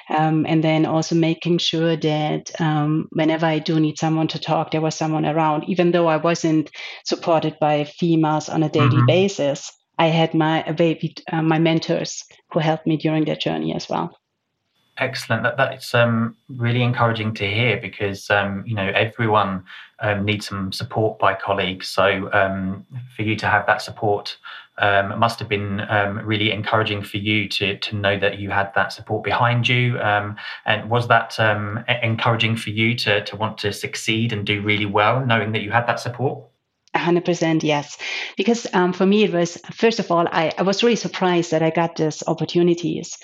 Um, 0.09 0.45
and 0.47 0.63
then 0.63 0.85
also 0.85 1.15
making 1.15 1.59
sure 1.59 1.95
that 1.95 2.59
um, 2.59 3.07
whenever 3.11 3.45
I 3.45 3.59
do 3.59 3.79
need 3.79 3.99
someone 3.99 4.27
to 4.29 4.39
talk, 4.39 4.71
there 4.71 4.81
was 4.81 4.95
someone 4.95 5.25
around, 5.25 5.65
even 5.67 5.91
though 5.91 6.07
I 6.07 6.17
wasn't 6.17 6.71
supported 7.05 7.57
by 7.59 7.83
females 7.83 8.49
on 8.49 8.63
a 8.63 8.69
daily 8.69 8.89
mm-hmm. 8.89 9.05
basis. 9.05 9.71
I 9.99 10.07
had 10.07 10.33
my 10.33 10.63
uh, 10.63 11.41
my 11.41 11.57
mentors 11.57 12.23
who 12.51 12.59
helped 12.59 12.85
me 12.85 12.97
during 12.97 13.25
that 13.25 13.41
journey 13.41 13.73
as 13.75 13.89
well. 13.89 14.15
Excellent. 14.99 15.43
That 15.43 15.57
that's 15.57 15.93
um, 15.93 16.35
really 16.49 16.81
encouraging 16.81 17.35
to 17.35 17.47
hear 17.47 17.79
because 17.79 18.31
um, 18.31 18.63
you 18.65 18.73
know 18.73 18.91
everyone 18.95 19.63
um, 19.99 20.25
needs 20.25 20.47
some 20.47 20.71
support 20.71 21.19
by 21.19 21.35
colleagues. 21.35 21.87
So 21.87 22.31
um, 22.33 22.83
for 23.15 23.21
you 23.21 23.35
to 23.35 23.45
have 23.45 23.67
that 23.67 23.83
support 23.83 24.37
um, 24.79 25.19
must 25.19 25.37
have 25.37 25.47
been 25.47 25.81
um, 25.89 26.25
really 26.25 26.51
encouraging 26.51 27.03
for 27.03 27.17
you 27.17 27.47
to 27.49 27.77
to 27.77 27.95
know 27.95 28.17
that 28.17 28.39
you 28.39 28.49
had 28.49 28.73
that 28.73 28.91
support 28.91 29.23
behind 29.23 29.67
you. 29.67 29.99
and 29.99 30.89
was 30.89 31.07
that 31.09 31.37
encouraging 32.01 32.55
for 32.55 32.71
you 32.71 32.95
to 32.95 33.23
to 33.23 33.35
want 33.35 33.59
to 33.59 33.71
succeed 33.71 34.33
and 34.33 34.47
do 34.47 34.61
really 34.61 34.87
well, 34.87 35.23
knowing 35.23 35.51
that 35.51 35.61
you 35.61 35.69
had 35.71 35.85
that 35.85 35.99
support? 35.99 36.43
100% 36.95 37.63
yes. 37.63 37.97
Because 38.35 38.67
um, 38.73 38.93
for 38.93 39.05
me 39.05 39.23
it 39.23 39.33
was 39.33 39.57
first 39.73 39.99
of 39.99 40.11
all 40.11 40.27
I, 40.27 40.51
I, 40.57 40.63
was 40.63 40.83
really 40.83 40.95
surprised 40.95 41.51
that 41.51 41.61
i 41.61 41.69
got 41.69 41.95
these 41.95 42.23
opportunities. 42.25 43.17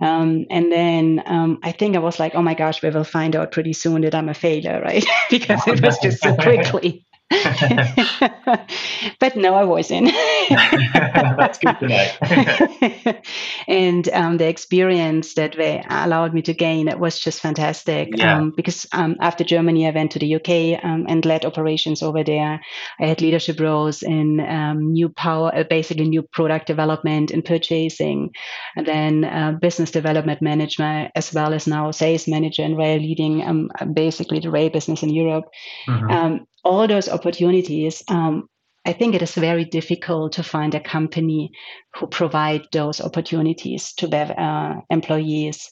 Um, 0.00 0.46
and 0.50 0.70
then 0.70 1.22
um, 1.26 1.58
i 1.62 1.72
think 1.72 1.96
i 1.96 1.98
was 1.98 2.20
like 2.20 2.34
oh 2.34 2.42
my 2.42 2.54
gosh 2.54 2.82
we 2.82 2.90
will 2.90 3.04
find 3.04 3.34
out 3.34 3.52
pretty 3.52 3.72
soon 3.72 4.02
that 4.02 4.14
i'm 4.14 4.28
a 4.28 4.34
failure 4.34 4.80
right? 4.80 5.04
Because 5.30 5.66
it 5.66 5.82
was 5.82 5.98
just 5.98 6.22
so 6.22 6.36
quickly 6.48 7.04
but 9.20 9.36
no, 9.36 9.54
I 9.54 9.64
wasn't. 9.64 10.10
That's 10.48 11.58
good 11.58 11.76
to 11.80 11.88
know. 11.88 13.14
and 13.68 14.08
um, 14.10 14.38
the 14.38 14.48
experience 14.48 15.34
that 15.34 15.54
they 15.56 15.84
allowed 15.90 16.32
me 16.32 16.40
to 16.42 16.54
gain 16.54 16.88
it 16.88 16.98
was 16.98 17.20
just 17.20 17.40
fantastic. 17.40 18.16
Yeah. 18.16 18.38
Um, 18.38 18.52
because 18.56 18.86
um, 18.92 19.16
after 19.20 19.44
Germany, 19.44 19.86
I 19.86 19.90
went 19.90 20.12
to 20.12 20.18
the 20.18 20.36
UK 20.36 20.82
um, 20.82 21.04
and 21.06 21.24
led 21.26 21.44
operations 21.44 22.02
over 22.02 22.24
there. 22.24 22.60
I 22.98 23.06
had 23.06 23.20
leadership 23.20 23.60
roles 23.60 24.02
in 24.02 24.40
um, 24.40 24.92
new 24.92 25.10
power, 25.10 25.54
uh, 25.54 25.64
basically 25.64 26.08
new 26.08 26.22
product 26.22 26.66
development 26.66 27.30
and 27.30 27.44
purchasing, 27.44 28.30
and 28.74 28.86
then 28.86 29.24
uh, 29.24 29.52
business 29.60 29.90
development 29.90 30.40
management, 30.40 31.12
as 31.14 31.34
well 31.34 31.52
as 31.52 31.66
now 31.66 31.90
sales 31.90 32.26
manager 32.26 32.62
and 32.62 32.78
rail 32.78 32.98
leading 32.98 33.42
um, 33.42 33.70
basically 33.92 34.40
the 34.40 34.50
rail 34.50 34.70
business 34.70 35.02
in 35.02 35.10
Europe. 35.10 35.44
Mm-hmm 35.86 36.38
all 36.64 36.86
those 36.86 37.08
opportunities, 37.08 38.02
um, 38.08 38.48
I 38.84 38.92
think 38.92 39.14
it 39.14 39.22
is 39.22 39.34
very 39.34 39.64
difficult 39.64 40.32
to 40.32 40.42
find 40.42 40.74
a 40.74 40.80
company 40.80 41.50
who 41.94 42.06
provide 42.06 42.62
those 42.72 43.00
opportunities 43.00 43.92
to 43.94 44.06
their 44.06 44.34
uh, 44.38 44.80
employees, 44.90 45.70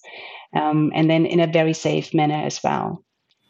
um, 0.55 0.93
and 0.95 1.09
then 1.09 1.26
in 1.26 1.40
a 1.40 1.47
very 1.47 1.73
safe 1.73 2.12
manner 2.12 2.43
as 2.45 2.61
well. 2.62 3.02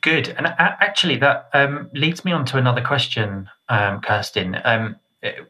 Good, 0.03 0.29
and 0.29 0.47
actually, 0.59 1.17
that 1.17 1.49
um, 1.53 1.91
leads 1.93 2.25
me 2.25 2.31
on 2.31 2.45
to 2.47 2.59
another 2.59 2.83
question, 2.83 3.49
um, 3.69 4.01
Kirsten. 4.01 4.57
Um, 4.65 4.97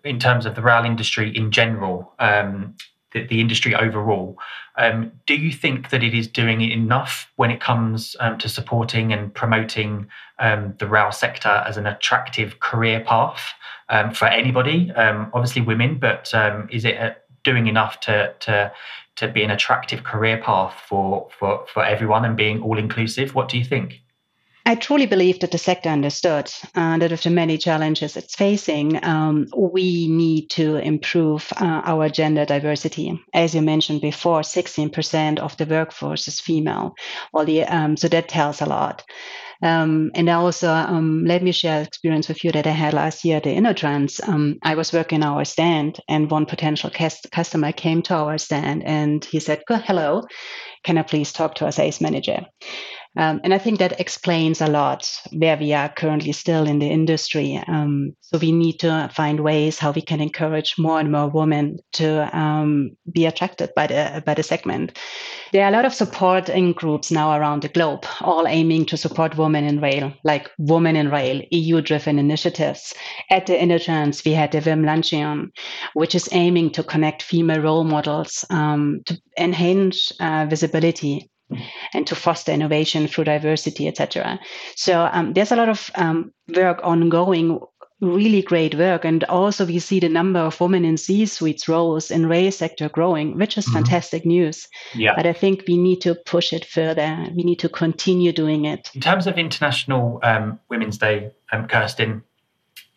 in 0.04 0.18
terms 0.18 0.46
of 0.46 0.54
the 0.54 0.62
rail 0.62 0.84
industry 0.84 1.36
in 1.36 1.50
general, 1.50 2.14
um, 2.18 2.74
the, 3.16 3.26
the 3.26 3.40
industry 3.40 3.74
overall. 3.74 4.38
Um, 4.76 5.12
do 5.26 5.34
you 5.34 5.52
think 5.52 5.90
that 5.90 6.02
it 6.02 6.14
is 6.14 6.28
doing 6.28 6.60
enough 6.60 7.30
when 7.36 7.50
it 7.50 7.60
comes 7.60 8.16
um, 8.20 8.38
to 8.38 8.48
supporting 8.48 9.12
and 9.12 9.32
promoting 9.32 10.06
um, 10.38 10.74
the 10.78 10.86
rail 10.86 11.12
sector 11.12 11.64
as 11.66 11.76
an 11.76 11.86
attractive 11.86 12.60
career 12.60 13.00
path 13.00 13.42
um, 13.88 14.12
for 14.12 14.26
anybody? 14.26 14.90
Um, 14.92 15.30
obviously, 15.32 15.62
women, 15.62 15.98
but 15.98 16.32
is 16.70 16.84
it? 16.84 16.96
A, 16.96 17.16
doing 17.46 17.68
enough 17.68 18.00
to 18.00 18.34
to 18.40 18.72
to 19.14 19.28
be 19.28 19.42
an 19.42 19.50
attractive 19.50 20.04
career 20.04 20.36
path 20.36 20.74
for 20.86 21.28
for 21.38 21.64
for 21.72 21.82
everyone 21.82 22.24
and 22.26 22.36
being 22.36 22.60
all 22.60 22.78
inclusive? 22.78 23.34
What 23.34 23.48
do 23.48 23.56
you 23.56 23.64
think? 23.64 24.02
I 24.68 24.74
truly 24.74 25.06
believe 25.06 25.38
that 25.40 25.52
the 25.52 25.58
sector 25.58 25.90
understood 25.90 26.52
uh, 26.74 26.98
that 26.98 27.20
the 27.22 27.30
many 27.30 27.56
challenges 27.56 28.16
it's 28.16 28.34
facing, 28.34 29.02
um, 29.04 29.46
we 29.56 30.08
need 30.08 30.50
to 30.50 30.76
improve 30.78 31.52
uh, 31.56 31.82
our 31.84 32.08
gender 32.08 32.44
diversity. 32.44 33.22
As 33.32 33.54
you 33.54 33.62
mentioned 33.62 34.00
before, 34.00 34.40
16% 34.40 35.38
of 35.38 35.56
the 35.56 35.66
workforce 35.66 36.26
is 36.26 36.40
female. 36.40 36.96
The, 37.32 37.62
um, 37.62 37.96
so 37.96 38.08
that 38.08 38.28
tells 38.28 38.60
a 38.60 38.66
lot. 38.66 39.04
Um, 39.62 40.10
and 40.16 40.28
also, 40.28 40.68
um, 40.68 41.24
let 41.24 41.44
me 41.44 41.52
share 41.52 41.78
an 41.78 41.86
experience 41.86 42.26
with 42.26 42.42
you 42.42 42.50
that 42.50 42.66
I 42.66 42.70
had 42.70 42.92
last 42.92 43.24
year 43.24 43.36
at 43.36 43.44
the 43.44 43.56
InnoTrans. 43.56 44.28
Um, 44.28 44.58
I 44.64 44.74
was 44.74 44.92
working 44.92 45.22
our 45.22 45.44
stand, 45.44 46.00
and 46.08 46.28
one 46.28 46.44
potential 46.44 46.90
cast- 46.90 47.30
customer 47.30 47.70
came 47.70 48.02
to 48.02 48.14
our 48.14 48.36
stand 48.36 48.82
and 48.84 49.24
he 49.24 49.38
said, 49.38 49.62
Hello, 49.68 50.24
can 50.82 50.98
I 50.98 51.02
please 51.02 51.32
talk 51.32 51.54
to 51.56 51.66
our 51.66 51.72
sales 51.72 52.00
manager? 52.00 52.46
Um, 53.16 53.40
and 53.44 53.54
I 53.54 53.58
think 53.58 53.78
that 53.78 53.98
explains 53.98 54.60
a 54.60 54.66
lot 54.66 55.10
where 55.32 55.56
we 55.56 55.72
are 55.72 55.88
currently 55.88 56.32
still 56.32 56.66
in 56.66 56.78
the 56.78 56.90
industry. 56.90 57.62
Um, 57.66 58.14
so 58.20 58.38
we 58.38 58.52
need 58.52 58.78
to 58.80 59.10
find 59.14 59.40
ways 59.40 59.78
how 59.78 59.92
we 59.92 60.02
can 60.02 60.20
encourage 60.20 60.78
more 60.78 61.00
and 61.00 61.10
more 61.10 61.28
women 61.28 61.78
to 61.94 62.36
um, 62.36 62.96
be 63.10 63.24
attracted 63.24 63.70
by 63.74 63.86
the 63.86 64.22
by 64.26 64.34
the 64.34 64.42
segment. 64.42 64.98
There 65.52 65.64
are 65.64 65.68
a 65.68 65.72
lot 65.72 65.84
of 65.84 65.94
supporting 65.94 66.72
groups 66.72 67.10
now 67.10 67.38
around 67.38 67.62
the 67.62 67.68
globe, 67.68 68.04
all 68.20 68.46
aiming 68.46 68.86
to 68.86 68.96
support 68.96 69.38
women 69.38 69.64
in 69.64 69.80
rail, 69.80 70.12
like 70.24 70.50
Women 70.58 70.96
in 70.96 71.10
Rail, 71.10 71.42
EU-driven 71.50 72.18
initiatives. 72.18 72.92
At 73.30 73.46
the 73.46 73.54
InnoTrans, 73.54 74.24
we 74.24 74.32
had 74.32 74.52
the 74.52 74.60
Women 74.60 74.86
Luncheon, 74.86 75.52
which 75.94 76.14
is 76.14 76.28
aiming 76.32 76.72
to 76.72 76.82
connect 76.82 77.22
female 77.22 77.60
role 77.60 77.84
models 77.84 78.44
um, 78.50 79.00
to 79.06 79.20
enhance 79.38 80.12
uh, 80.20 80.46
visibility 80.48 81.30
and 81.92 82.06
to 82.06 82.14
foster 82.14 82.52
innovation 82.52 83.06
through 83.06 83.24
diversity, 83.24 83.88
etc. 83.88 84.38
So 84.74 85.08
um, 85.12 85.32
there's 85.32 85.52
a 85.52 85.56
lot 85.56 85.68
of 85.68 85.90
um, 85.94 86.32
work 86.54 86.80
ongoing, 86.82 87.60
really 88.00 88.42
great 88.42 88.74
work, 88.74 89.04
and 89.04 89.24
also 89.24 89.64
we 89.64 89.78
see 89.78 90.00
the 90.00 90.08
number 90.08 90.40
of 90.40 90.60
women 90.60 90.84
in 90.84 90.96
C-suites 90.96 91.68
roles 91.68 92.10
in 92.10 92.26
rail 92.26 92.52
sector 92.52 92.88
growing, 92.88 93.38
which 93.38 93.56
is 93.56 93.64
mm-hmm. 93.64 93.74
fantastic 93.74 94.26
news. 94.26 94.68
Yeah. 94.94 95.14
But 95.16 95.26
I 95.26 95.32
think 95.32 95.64
we 95.66 95.76
need 95.76 96.00
to 96.02 96.14
push 96.14 96.52
it 96.52 96.64
further. 96.64 97.26
We 97.34 97.42
need 97.42 97.60
to 97.60 97.68
continue 97.68 98.32
doing 98.32 98.64
it. 98.64 98.90
In 98.94 99.00
terms 99.00 99.26
of 99.26 99.38
International 99.38 100.20
um, 100.22 100.60
Women's 100.68 100.98
Day, 100.98 101.30
um, 101.52 101.68
Kirsten, 101.68 102.22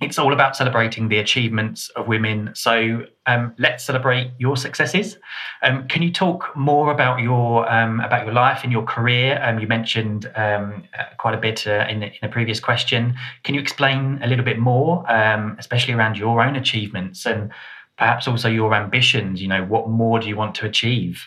it's 0.01 0.17
all 0.17 0.31
about 0.31 0.55
celebrating 0.55 1.09
the 1.09 1.17
achievements 1.17 1.89
of 1.89 2.07
women. 2.07 2.51
So 2.53 3.05
um, 3.25 3.53
let's 3.57 3.83
celebrate 3.83 4.31
your 4.37 4.55
successes. 4.55 5.17
Um, 5.61 5.87
can 5.89 6.01
you 6.01 6.11
talk 6.11 6.55
more 6.55 6.91
about 6.91 7.19
your 7.19 7.69
um, 7.69 7.99
about 7.99 8.25
your 8.25 8.33
life 8.33 8.61
and 8.63 8.71
your 8.71 8.83
career? 8.83 9.39
Um, 9.43 9.59
you 9.59 9.67
mentioned 9.67 10.25
um, 10.35 10.83
uh, 10.97 11.03
quite 11.17 11.33
a 11.33 11.37
bit 11.37 11.67
uh, 11.67 11.85
in, 11.89 12.03
in, 12.03 12.13
a 12.21 12.29
previous 12.29 12.61
question. 12.61 13.15
Can 13.43 13.55
you 13.55 13.61
explain 13.61 14.19
a 14.23 14.27
little 14.27 14.45
bit 14.45 14.57
more, 14.57 15.09
um, 15.11 15.57
especially 15.59 15.93
around 15.93 16.17
your 16.17 16.41
own 16.41 16.55
achievements 16.55 17.25
and 17.25 17.51
perhaps 17.97 18.25
also 18.25 18.47
your 18.47 18.73
ambitions? 18.73 19.41
You 19.41 19.49
know, 19.49 19.65
what 19.65 19.89
more 19.89 20.19
do 20.19 20.29
you 20.29 20.37
want 20.37 20.55
to 20.55 20.65
achieve? 20.65 21.25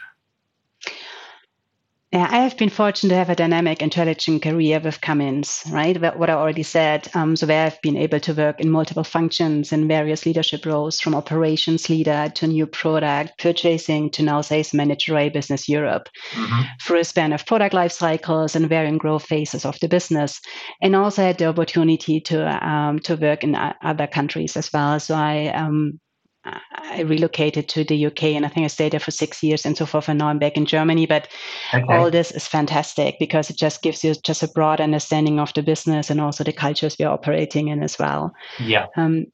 Yeah, 2.12 2.28
I 2.30 2.40
have 2.40 2.58
been 2.58 2.68
fortunate 2.68 3.08
to 3.08 3.16
have 3.16 3.30
a 3.30 3.34
dynamic, 3.34 3.80
intelligent 3.80 4.42
career 4.42 4.78
with 4.80 5.00
Cummins, 5.00 5.64
right? 5.72 5.98
What 5.98 6.28
I 6.28 6.34
already 6.34 6.62
said. 6.62 7.08
Um, 7.14 7.36
so 7.36 7.46
where 7.46 7.64
I've 7.64 7.80
been 7.80 7.96
able 7.96 8.20
to 8.20 8.34
work 8.34 8.60
in 8.60 8.68
multiple 8.68 9.02
functions 9.02 9.72
in 9.72 9.88
various 9.88 10.26
leadership 10.26 10.66
roles, 10.66 11.00
from 11.00 11.14
operations 11.14 11.88
leader 11.88 12.30
to 12.34 12.46
new 12.46 12.66
product, 12.66 13.38
purchasing 13.38 14.10
to 14.10 14.22
now 14.22 14.42
sales 14.42 14.74
manager 14.74 15.16
at 15.16 15.32
Business 15.32 15.70
Europe, 15.70 16.10
mm-hmm. 16.32 16.62
through 16.82 17.00
a 17.00 17.04
span 17.04 17.32
of 17.32 17.46
product 17.46 17.72
life 17.72 17.92
cycles 17.92 18.54
and 18.54 18.68
varying 18.68 18.98
growth 18.98 19.24
phases 19.24 19.64
of 19.64 19.80
the 19.80 19.88
business, 19.88 20.38
and 20.82 20.94
also 20.94 21.22
had 21.22 21.38
the 21.38 21.46
opportunity 21.46 22.20
to 22.20 22.68
um, 22.68 22.98
to 22.98 23.16
work 23.16 23.42
in 23.42 23.56
other 23.82 24.06
countries 24.06 24.58
as 24.58 24.70
well. 24.70 25.00
So 25.00 25.14
I 25.14 25.46
um, 25.46 25.98
I 26.44 27.02
relocated 27.02 27.68
to 27.70 27.84
the 27.84 28.06
UK 28.06 28.24
and 28.24 28.44
I 28.44 28.48
think 28.48 28.64
I 28.64 28.68
stayed 28.68 28.92
there 28.92 29.00
for 29.00 29.12
six 29.12 29.42
years 29.42 29.64
and 29.64 29.76
so 29.76 29.86
forth. 29.86 30.08
And 30.08 30.18
now 30.18 30.28
I'm 30.28 30.38
back 30.38 30.56
in 30.56 30.66
Germany. 30.66 31.06
But 31.06 31.28
okay. 31.72 31.84
all 31.88 32.10
this 32.10 32.32
is 32.32 32.48
fantastic 32.48 33.18
because 33.18 33.48
it 33.48 33.56
just 33.56 33.82
gives 33.82 34.02
you 34.02 34.14
just 34.14 34.42
a 34.42 34.48
broad 34.48 34.80
understanding 34.80 35.38
of 35.38 35.54
the 35.54 35.62
business 35.62 36.10
and 36.10 36.20
also 36.20 36.42
the 36.42 36.52
cultures 36.52 36.96
we're 36.98 37.08
operating 37.08 37.68
in 37.68 37.82
as 37.82 37.98
well. 37.98 38.34
Yeah. 38.58 38.86
Um, 38.96 39.26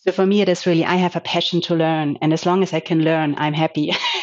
so 0.00 0.12
for 0.12 0.24
me, 0.24 0.40
it 0.42 0.48
is 0.48 0.64
really 0.64 0.84
I 0.84 0.94
have 0.94 1.16
a 1.16 1.20
passion 1.20 1.60
to 1.62 1.74
learn, 1.74 2.18
and 2.22 2.32
as 2.32 2.46
long 2.46 2.62
as 2.62 2.72
I 2.72 2.78
can 2.78 3.02
learn, 3.02 3.34
I'm 3.36 3.52
happy. 3.52 3.92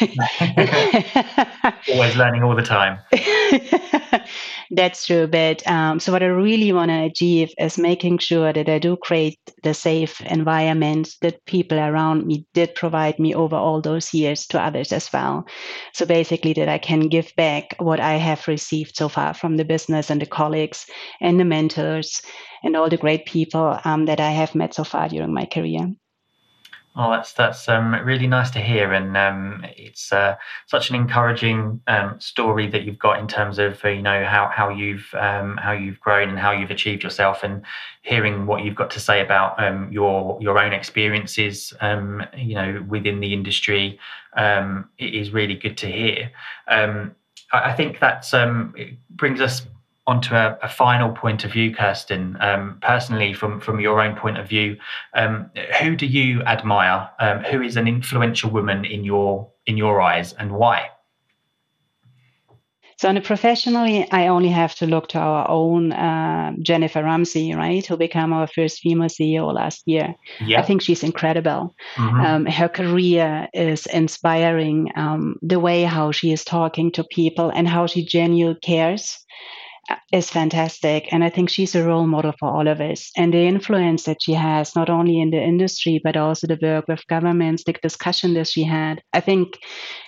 Always 1.92 2.16
learning 2.16 2.42
all 2.42 2.56
the 2.56 2.62
time. 2.62 2.98
That's 4.70 5.06
true. 5.06 5.26
But 5.26 5.66
um, 5.68 6.00
so 6.00 6.12
what 6.12 6.22
I 6.22 6.26
really 6.26 6.72
want 6.72 6.90
to 6.90 7.04
achieve 7.04 7.52
is 7.58 7.76
making 7.76 8.18
sure 8.18 8.54
that 8.54 8.68
I 8.70 8.78
do 8.78 8.96
create 8.96 9.38
the 9.62 9.74
safe 9.74 10.20
environment 10.22 11.10
that 11.20 11.44
people 11.44 11.78
around 11.78 12.26
me 12.26 12.46
did 12.54 12.74
provide 12.74 13.18
me 13.18 13.34
over 13.34 13.56
all 13.56 13.82
those 13.82 14.14
years 14.14 14.46
to 14.48 14.60
others 14.60 14.92
as 14.92 15.12
well. 15.12 15.46
So 15.92 16.06
basically, 16.06 16.54
that 16.54 16.70
I 16.70 16.78
can 16.78 17.08
give 17.08 17.32
back 17.36 17.74
what 17.78 18.00
I 18.00 18.14
have 18.14 18.48
received 18.48 18.96
so 18.96 19.10
far 19.10 19.34
from 19.34 19.58
the 19.58 19.64
business 19.64 20.08
and 20.08 20.22
the 20.22 20.26
colleagues 20.26 20.86
and 21.20 21.38
the 21.38 21.44
mentors 21.44 22.22
and 22.62 22.76
all 22.76 22.88
the 22.88 22.96
great 22.96 23.26
people 23.26 23.78
um, 23.84 24.06
that 24.06 24.20
I 24.20 24.30
have 24.30 24.54
met 24.54 24.74
so 24.74 24.84
far 24.84 25.08
during 25.08 25.32
my 25.32 25.46
career. 25.46 25.94
Oh, 26.98 27.10
that's 27.10 27.34
that's 27.34 27.68
um, 27.68 27.94
really 28.06 28.26
nice 28.26 28.50
to 28.52 28.58
hear, 28.58 28.94
and 28.94 29.18
um, 29.18 29.66
it's 29.76 30.14
uh, 30.14 30.36
such 30.64 30.88
an 30.88 30.96
encouraging 30.96 31.82
um, 31.86 32.18
story 32.18 32.68
that 32.68 32.84
you've 32.84 32.98
got 32.98 33.18
in 33.18 33.28
terms 33.28 33.58
of 33.58 33.84
uh, 33.84 33.88
you 33.88 34.00
know 34.00 34.24
how 34.24 34.48
how 34.48 34.70
you've 34.70 35.06
um, 35.12 35.58
how 35.58 35.72
you've 35.72 36.00
grown 36.00 36.30
and 36.30 36.38
how 36.38 36.52
you've 36.52 36.70
achieved 36.70 37.02
yourself, 37.02 37.42
and 37.42 37.62
hearing 38.00 38.46
what 38.46 38.64
you've 38.64 38.74
got 38.74 38.90
to 38.92 39.00
say 39.00 39.20
about 39.20 39.62
um, 39.62 39.92
your 39.92 40.38
your 40.40 40.58
own 40.58 40.72
experiences, 40.72 41.74
um, 41.82 42.24
you 42.34 42.54
know, 42.54 42.82
within 42.88 43.20
the 43.20 43.34
industry, 43.34 43.98
it 44.34 45.14
is 45.14 45.32
really 45.32 45.54
good 45.54 45.76
to 45.76 45.92
hear. 45.92 46.30
I, 46.66 47.10
I 47.52 47.74
think 47.74 48.00
that 48.00 48.26
brings 49.10 49.40
us 49.42 49.66
onto 50.06 50.34
a, 50.34 50.58
a, 50.62 50.68
final 50.68 51.10
point 51.10 51.44
of 51.44 51.52
view, 51.52 51.74
Kirsten, 51.74 52.36
um, 52.40 52.78
personally, 52.80 53.32
from, 53.32 53.60
from 53.60 53.80
your 53.80 54.00
own 54.00 54.14
point 54.14 54.38
of 54.38 54.48
view, 54.48 54.76
um, 55.14 55.50
who 55.80 55.96
do 55.96 56.06
you 56.06 56.42
admire? 56.42 57.10
Um, 57.18 57.40
who 57.40 57.60
is 57.60 57.76
an 57.76 57.88
influential 57.88 58.50
woman 58.50 58.84
in 58.84 59.04
your 59.04 59.50
in 59.66 59.76
your 59.76 60.00
eyes, 60.00 60.32
and 60.34 60.52
why? 60.52 60.90
So, 62.98 63.10
on 63.10 63.16
a 63.18 63.20
professionally, 63.20 64.10
I 64.10 64.28
only 64.28 64.48
have 64.48 64.74
to 64.76 64.86
look 64.86 65.08
to 65.08 65.18
our 65.18 65.50
own 65.50 65.92
uh, 65.92 66.52
Jennifer 66.62 67.02
Rumsey, 67.02 67.52
right, 67.52 67.84
who 67.84 67.96
became 67.96 68.32
our 68.32 68.46
first 68.46 68.78
female 68.78 69.08
CEO 69.08 69.52
last 69.52 69.82
year. 69.86 70.14
Yeah. 70.40 70.60
I 70.60 70.62
think 70.62 70.80
she's 70.80 71.02
incredible. 71.02 71.74
Mm-hmm. 71.96 72.20
Um, 72.20 72.46
her 72.46 72.68
career 72.68 73.48
is 73.52 73.84
inspiring. 73.86 74.92
Um, 74.96 75.36
the 75.42 75.60
way 75.60 75.82
how 75.82 76.10
she 76.12 76.32
is 76.32 76.44
talking 76.44 76.90
to 76.92 77.04
people 77.04 77.50
and 77.50 77.68
how 77.68 77.86
she 77.86 78.04
genuinely 78.04 78.58
cares 78.60 79.18
is 80.12 80.30
fantastic. 80.30 81.12
And 81.12 81.22
I 81.22 81.30
think 81.30 81.48
she's 81.48 81.74
a 81.74 81.84
role 81.84 82.06
model 82.06 82.32
for 82.38 82.48
all 82.48 82.68
of 82.68 82.80
us. 82.80 83.10
And 83.16 83.32
the 83.32 83.46
influence 83.46 84.04
that 84.04 84.22
she 84.22 84.32
has, 84.32 84.74
not 84.74 84.90
only 84.90 85.20
in 85.20 85.30
the 85.30 85.42
industry, 85.42 86.00
but 86.02 86.16
also 86.16 86.46
the 86.46 86.58
work 86.60 86.86
with 86.88 87.06
governments, 87.06 87.64
the 87.64 87.72
discussion 87.72 88.34
that 88.34 88.48
she 88.48 88.64
had, 88.64 89.02
I 89.12 89.20
think 89.20 89.58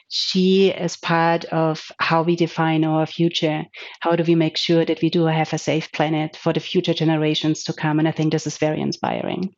she 0.09 0.69
is 0.69 0.97
part 0.97 1.45
of 1.47 1.85
how 2.01 2.23
we 2.23 2.35
define 2.37 2.85
our 2.85 3.07
future. 3.07 3.64
How 4.01 4.17
do 4.17 4.25
we 4.25 4.35
make 4.35 4.57
sure 4.57 4.85
that 4.85 5.03
we 5.03 5.11
do 5.11 5.27
have 5.27 5.53
a 5.53 5.59
safe 5.59 5.93
planet 5.93 6.37
for 6.37 6.53
the 6.53 6.61
future 6.61 6.95
generations 6.95 7.64
to 7.64 7.73
come? 7.73 7.99
And 7.99 8.09
I 8.09 8.12
think 8.12 8.33
this 8.33 8.47
is 8.47 8.59
very 8.59 8.81
inspiring 8.81 9.55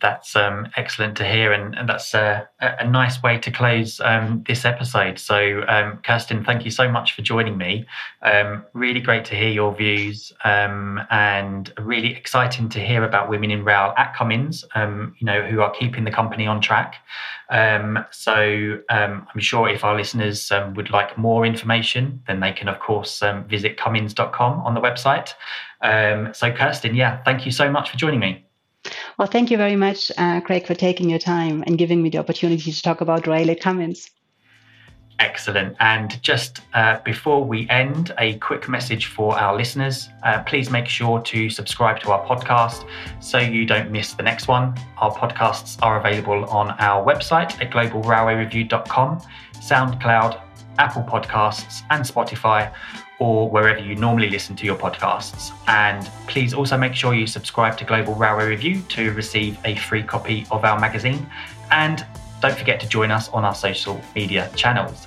that's 0.00 0.36
um, 0.36 0.68
excellent 0.76 1.16
to 1.16 1.24
hear, 1.24 1.52
and, 1.52 1.76
and 1.76 1.88
that's 1.88 2.14
a, 2.14 2.48
a, 2.60 2.86
nice 2.86 3.22
way 3.22 3.38
to 3.38 3.50
close 3.50 4.00
um, 4.00 4.44
this 4.46 4.64
episode. 4.64 5.18
So, 5.18 5.64
um, 5.66 5.98
Kirsten, 6.04 6.44
thank 6.44 6.64
you 6.64 6.70
so 6.70 6.88
much 6.90 7.12
for 7.12 7.22
joining 7.22 7.56
me. 7.56 7.86
Um, 8.22 8.64
really 8.74 9.00
great 9.00 9.24
to 9.26 9.34
hear 9.34 9.48
your 9.48 9.74
views, 9.74 10.32
um, 10.44 11.00
and 11.10 11.72
really 11.78 12.14
exciting 12.14 12.68
to 12.70 12.80
hear 12.80 13.04
about 13.04 13.28
women 13.28 13.50
in 13.50 13.64
rail 13.64 13.94
at 13.96 14.14
Cummins. 14.14 14.64
Um, 14.74 15.14
you 15.18 15.26
know, 15.26 15.42
who 15.42 15.60
are 15.60 15.70
keeping 15.70 16.04
the 16.04 16.10
company 16.10 16.46
on 16.46 16.60
track. 16.60 16.96
so, 18.10 18.80
I'm 18.90 19.38
sure 19.38 19.68
if 19.68 19.84
our 19.84 19.96
listeners 19.96 20.52
would 20.76 20.90
like 20.90 21.16
more 21.16 21.46
information, 21.46 22.22
then 22.26 22.40
they 22.40 22.52
can, 22.52 22.68
of 22.68 22.78
course, 22.78 23.22
visit 23.48 23.76
Cummins.com 23.76 24.60
on 24.60 24.74
the 24.74 24.80
website. 24.80 25.34
so, 26.34 26.52
Kirsten, 26.52 26.94
yeah, 26.94 27.22
thank 27.22 27.46
you 27.46 27.52
so 27.52 27.70
much 27.70 27.90
for 27.90 27.96
joining 27.96 28.20
me. 28.20 28.44
Well, 29.18 29.28
thank 29.28 29.50
you 29.50 29.56
very 29.56 29.76
much, 29.76 30.10
uh, 30.18 30.40
Craig, 30.40 30.66
for 30.66 30.74
taking 30.74 31.08
your 31.08 31.18
time 31.18 31.62
and 31.66 31.78
giving 31.78 32.02
me 32.02 32.10
the 32.10 32.18
opportunity 32.18 32.72
to 32.72 32.82
talk 32.82 33.00
about 33.00 33.26
rail 33.26 33.50
at 33.50 33.60
Cummins. 33.60 34.10
Excellent. 35.20 35.76
And 35.78 36.20
just 36.22 36.60
uh, 36.74 36.98
before 37.04 37.44
we 37.44 37.68
end, 37.70 38.12
a 38.18 38.36
quick 38.38 38.68
message 38.68 39.06
for 39.06 39.38
our 39.38 39.56
listeners. 39.56 40.08
Uh, 40.24 40.42
please 40.42 40.70
make 40.70 40.88
sure 40.88 41.20
to 41.20 41.48
subscribe 41.48 42.00
to 42.00 42.10
our 42.10 42.26
podcast 42.26 42.88
so 43.20 43.38
you 43.38 43.64
don't 43.64 43.92
miss 43.92 44.14
the 44.14 44.24
next 44.24 44.48
one. 44.48 44.74
Our 44.98 45.14
podcasts 45.14 45.80
are 45.82 46.00
available 46.00 46.44
on 46.46 46.72
our 46.80 47.04
website 47.04 47.60
at 47.60 47.70
globalrailwayreview.com, 47.70 49.20
SoundCloud, 49.54 50.40
Apple 50.78 51.02
Podcasts, 51.02 51.82
and 51.90 52.04
Spotify, 52.04 52.72
or 53.18 53.48
wherever 53.48 53.78
you 53.78 53.94
normally 53.94 54.28
listen 54.30 54.56
to 54.56 54.66
your 54.66 54.76
podcasts. 54.76 55.52
And 55.68 56.08
please 56.26 56.52
also 56.54 56.76
make 56.76 56.94
sure 56.94 57.14
you 57.14 57.26
subscribe 57.26 57.78
to 57.78 57.84
Global 57.84 58.14
Railway 58.14 58.46
Review 58.46 58.82
to 58.90 59.12
receive 59.12 59.58
a 59.64 59.76
free 59.76 60.02
copy 60.02 60.46
of 60.50 60.64
our 60.64 60.78
magazine. 60.78 61.26
And 61.70 62.04
don't 62.40 62.56
forget 62.56 62.80
to 62.80 62.88
join 62.88 63.10
us 63.10 63.28
on 63.30 63.44
our 63.44 63.54
social 63.54 64.00
media 64.14 64.50
channels. 64.56 65.06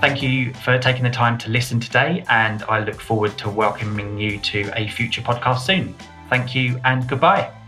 Thank 0.00 0.22
you 0.22 0.54
for 0.54 0.78
taking 0.78 1.02
the 1.04 1.10
time 1.10 1.36
to 1.38 1.50
listen 1.50 1.78
today, 1.78 2.24
and 2.30 2.62
I 2.62 2.80
look 2.80 3.00
forward 3.00 3.36
to 3.38 3.50
welcoming 3.50 4.16
you 4.16 4.38
to 4.38 4.72
a 4.74 4.88
future 4.88 5.20
podcast 5.20 5.60
soon. 5.60 5.94
Thank 6.30 6.54
you 6.54 6.80
and 6.84 7.06
goodbye. 7.06 7.59